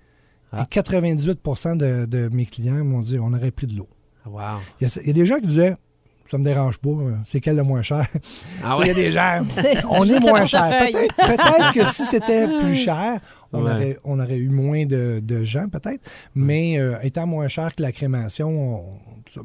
Ah. 0.54 0.62
Et 0.64 0.66
98 0.70 1.40
de, 1.76 2.06
de 2.06 2.30
mes 2.32 2.46
clients 2.46 2.86
m'ont 2.86 3.02
dit 3.02 3.20
on 3.20 3.34
aurait 3.34 3.52
pris 3.52 3.68
de 3.68 3.76
l'eau. 3.76 3.90
Wow. 4.26 4.60
Il 4.80 4.88
y, 4.88 4.90
a, 4.90 5.00
il 5.02 5.08
y 5.08 5.10
a 5.10 5.14
des 5.14 5.26
gens 5.26 5.40
qui 5.40 5.48
disaient 5.48 5.76
ça 6.30 6.38
me 6.38 6.44
dérange 6.44 6.78
pas, 6.80 6.90
euh, 6.90 7.16
c'est 7.24 7.40
quel 7.40 7.56
le 7.56 7.64
moins 7.64 7.82
cher? 7.82 8.06
Ah 8.64 8.74
Il 8.82 8.88
y 8.88 8.90
a 8.90 8.94
des 8.94 9.12
gens, 9.12 9.44
C'est- 9.50 9.86
on 9.90 10.04
est 10.06 10.20
moins 10.20 10.46
cher. 10.46 10.68
peut-être 11.18 11.72
que 11.74 11.84
si 11.86 12.04
c'était 12.04 12.48
plus 12.60 12.76
cher, 12.76 13.20
on, 13.56 13.64
Ouais. 13.66 13.72
aurait, 13.72 13.98
on 14.04 14.20
aurait 14.20 14.38
eu 14.38 14.50
moins 14.50 14.86
de, 14.86 15.20
de 15.24 15.44
gens 15.44 15.68
peut-être, 15.70 16.02
mais 16.36 16.78
euh, 16.80 16.96
étant 17.04 17.26
moins 17.28 17.48
cher 17.48 17.74
que 17.76 17.82
la 17.82 17.92
crémation, 17.92 18.50
on- 18.80 18.84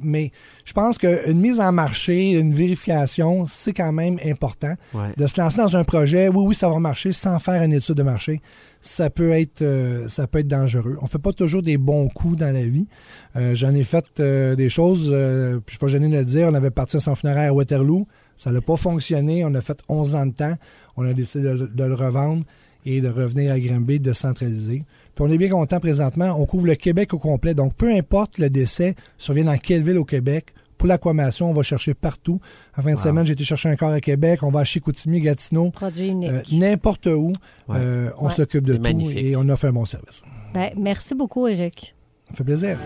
mais 0.02 0.30
je 0.66 0.72
pense 0.74 0.98
qu'une 0.98 1.40
mise 1.40 1.58
en 1.58 1.72
marché, 1.72 2.32
une 2.32 2.52
vérification, 2.52 3.46
c'est 3.46 3.72
quand 3.72 3.92
même 3.92 4.18
important. 4.26 4.74
Ouais. 4.94 5.12
De 5.16 5.26
se 5.26 5.40
lancer 5.40 5.56
dans 5.62 5.74
un 5.76 5.84
projet, 5.84 6.28
oui, 6.28 6.44
oui, 6.48 6.54
ça 6.54 6.68
va 6.68 6.78
marcher, 6.78 7.12
sans 7.12 7.38
faire 7.38 7.62
une 7.62 7.72
étude 7.72 7.94
de 7.94 8.02
marché, 8.02 8.40
ça 8.82 9.08
peut 9.08 9.30
être, 9.30 9.62
euh, 9.62 10.06
ça 10.08 10.26
peut 10.26 10.40
être 10.40 10.48
dangereux. 10.48 10.96
On 11.00 11.06
fait 11.06 11.18
pas 11.18 11.32
toujours 11.32 11.62
des 11.62 11.78
bons 11.78 12.08
coups 12.08 12.36
dans 12.36 12.52
la 12.52 12.62
vie. 12.62 12.88
Euh, 13.36 13.54
J'en 13.54 13.74
ai 13.74 13.84
fait 13.84 14.04
euh, 14.20 14.54
des 14.54 14.68
choses, 14.68 15.06
je 15.10 15.60
suis 15.66 15.78
pas 15.78 15.86
gêné 15.86 16.08
de 16.08 16.16
le 16.18 16.24
dire, 16.24 16.48
on 16.50 16.54
avait 16.54 16.70
parti 16.70 16.96
à 16.96 17.00
son 17.00 17.14
funéraire 17.14 17.50
à 17.50 17.54
Waterloo, 17.54 18.06
ça 18.36 18.52
n'a 18.52 18.60
pas 18.60 18.76
fonctionné, 18.76 19.44
on 19.46 19.54
a 19.54 19.60
fait 19.62 19.80
11 19.88 20.14
ans 20.14 20.26
de 20.26 20.32
temps, 20.34 20.54
on 20.96 21.04
a 21.06 21.12
décidé 21.14 21.44
de, 21.44 21.66
de 21.66 21.84
le 21.84 21.94
revendre 21.94 22.42
et 22.86 23.00
de 23.00 23.08
revenir 23.08 23.52
à 23.52 23.58
Granby, 23.60 24.00
de 24.00 24.12
centraliser. 24.12 24.82
Puis 25.14 25.24
on 25.24 25.30
est 25.30 25.38
bien 25.38 25.48
content 25.50 25.80
présentement, 25.80 26.34
on 26.38 26.46
couvre 26.46 26.66
le 26.66 26.74
Québec 26.76 27.12
au 27.14 27.18
complet, 27.18 27.54
donc 27.54 27.74
peu 27.74 27.90
importe 27.92 28.38
le 28.38 28.48
décès, 28.50 28.94
survient 29.18 29.44
dans 29.44 29.58
quelle 29.58 29.82
ville 29.82 29.98
au 29.98 30.04
Québec, 30.04 30.46
pour 30.78 30.88
l'aquamation, 30.88 31.50
on 31.50 31.52
va 31.52 31.62
chercher 31.62 31.92
partout. 31.92 32.40
En 32.74 32.80
fin 32.80 32.92
de 32.92 32.96
Wow. 32.96 33.02
semaine, 33.02 33.26
j'ai 33.26 33.34
été 33.34 33.44
chercher 33.44 33.68
un 33.68 33.76
corps 33.76 33.90
à 33.90 34.00
Québec, 34.00 34.42
on 34.42 34.50
va 34.50 34.60
à 34.60 34.64
Chicoutimi, 34.64 35.20
Gatineau, 35.20 35.70
Produit 35.72 36.08
unique. 36.08 36.30
euh, 36.30 36.40
n'importe 36.52 37.04
où, 37.06 37.32
Ouais. 37.68 37.76
euh, 37.78 38.10
on 38.18 38.28
Ouais. 38.28 38.32
s'occupe 38.32 38.64
de 38.64 38.76
tout 38.76 38.82
magnifique. 38.82 39.18
et 39.18 39.36
on 39.36 39.46
offre 39.50 39.66
un 39.66 39.72
bon 39.72 39.84
service. 39.84 40.22
Ben, 40.54 40.70
merci 40.78 41.14
beaucoup, 41.14 41.46
Eric. 41.46 41.94
Ça 42.24 42.34
fait 42.34 42.44
plaisir. 42.44 42.78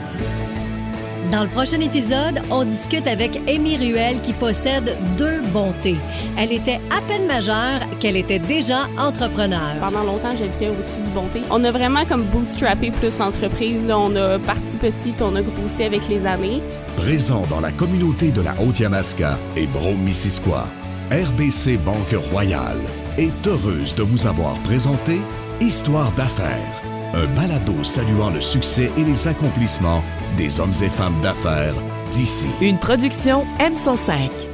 Dans 1.33 1.43
le 1.43 1.49
prochain 1.49 1.81
épisode, 1.81 2.41
on 2.51 2.65
discute 2.65 3.07
avec 3.07 3.37
Amy 3.49 3.77
Ruel 3.77 4.21
qui 4.21 4.33
possède 4.33 4.97
deux 5.17 5.41
bontés. 5.53 5.97
Elle 6.37 6.53
était 6.53 6.81
à 6.91 7.01
peine 7.09 7.27
majeure 7.27 7.81
qu'elle 7.99 8.17
était 8.17 8.39
déjà 8.39 8.83
entrepreneur. 8.99 9.75
Pendant 9.81 10.05
longtemps, 10.05 10.37
j'habitais 10.37 10.69
au-dessus 10.69 11.01
du 11.01 11.11
Bonté. 11.11 11.41
On 11.51 11.65
a 11.65 11.71
vraiment 11.71 12.05
comme 12.05 12.25
bootstrappé 12.25 12.91
plus 12.91 13.19
l'entreprise. 13.19 13.85
Là, 13.87 13.99
on 13.99 14.15
a 14.17 14.39
parti 14.39 14.77
petit 14.77 15.13
puis 15.13 15.23
on 15.23 15.35
a 15.37 15.43
grossi 15.43 15.85
avec 15.85 16.09
les 16.09 16.27
années. 16.27 16.63
Présent 16.97 17.43
dans 17.49 17.61
la 17.61 17.73
communauté 17.73 18.31
de 18.31 18.43
la 18.43 18.55
Haute-Yamaska 18.61 19.39
et 19.57 19.67
Brome-Missisquoi, 19.67 20.67
RBC 21.11 21.79
Banque 21.79 22.17
Royale 22.31 22.81
est 23.17 23.47
heureuse 23.47 23.95
de 23.95 24.03
vous 24.03 24.27
avoir 24.27 24.55
présenté 24.65 25.21
Histoire 25.61 26.11
d'affaires, 26.13 26.83
un 27.15 27.27
balado 27.35 27.83
saluant 27.83 28.31
le 28.31 28.41
succès 28.41 28.91
et 28.97 29.05
les 29.05 29.29
accomplissements 29.29 30.03
des 30.37 30.61
hommes 30.61 30.75
et 30.83 30.89
femmes 30.89 31.21
d'affaires 31.23 31.75
d'ici. 32.11 32.49
Une 32.61 32.79
production 32.79 33.47
M105. 33.59 34.54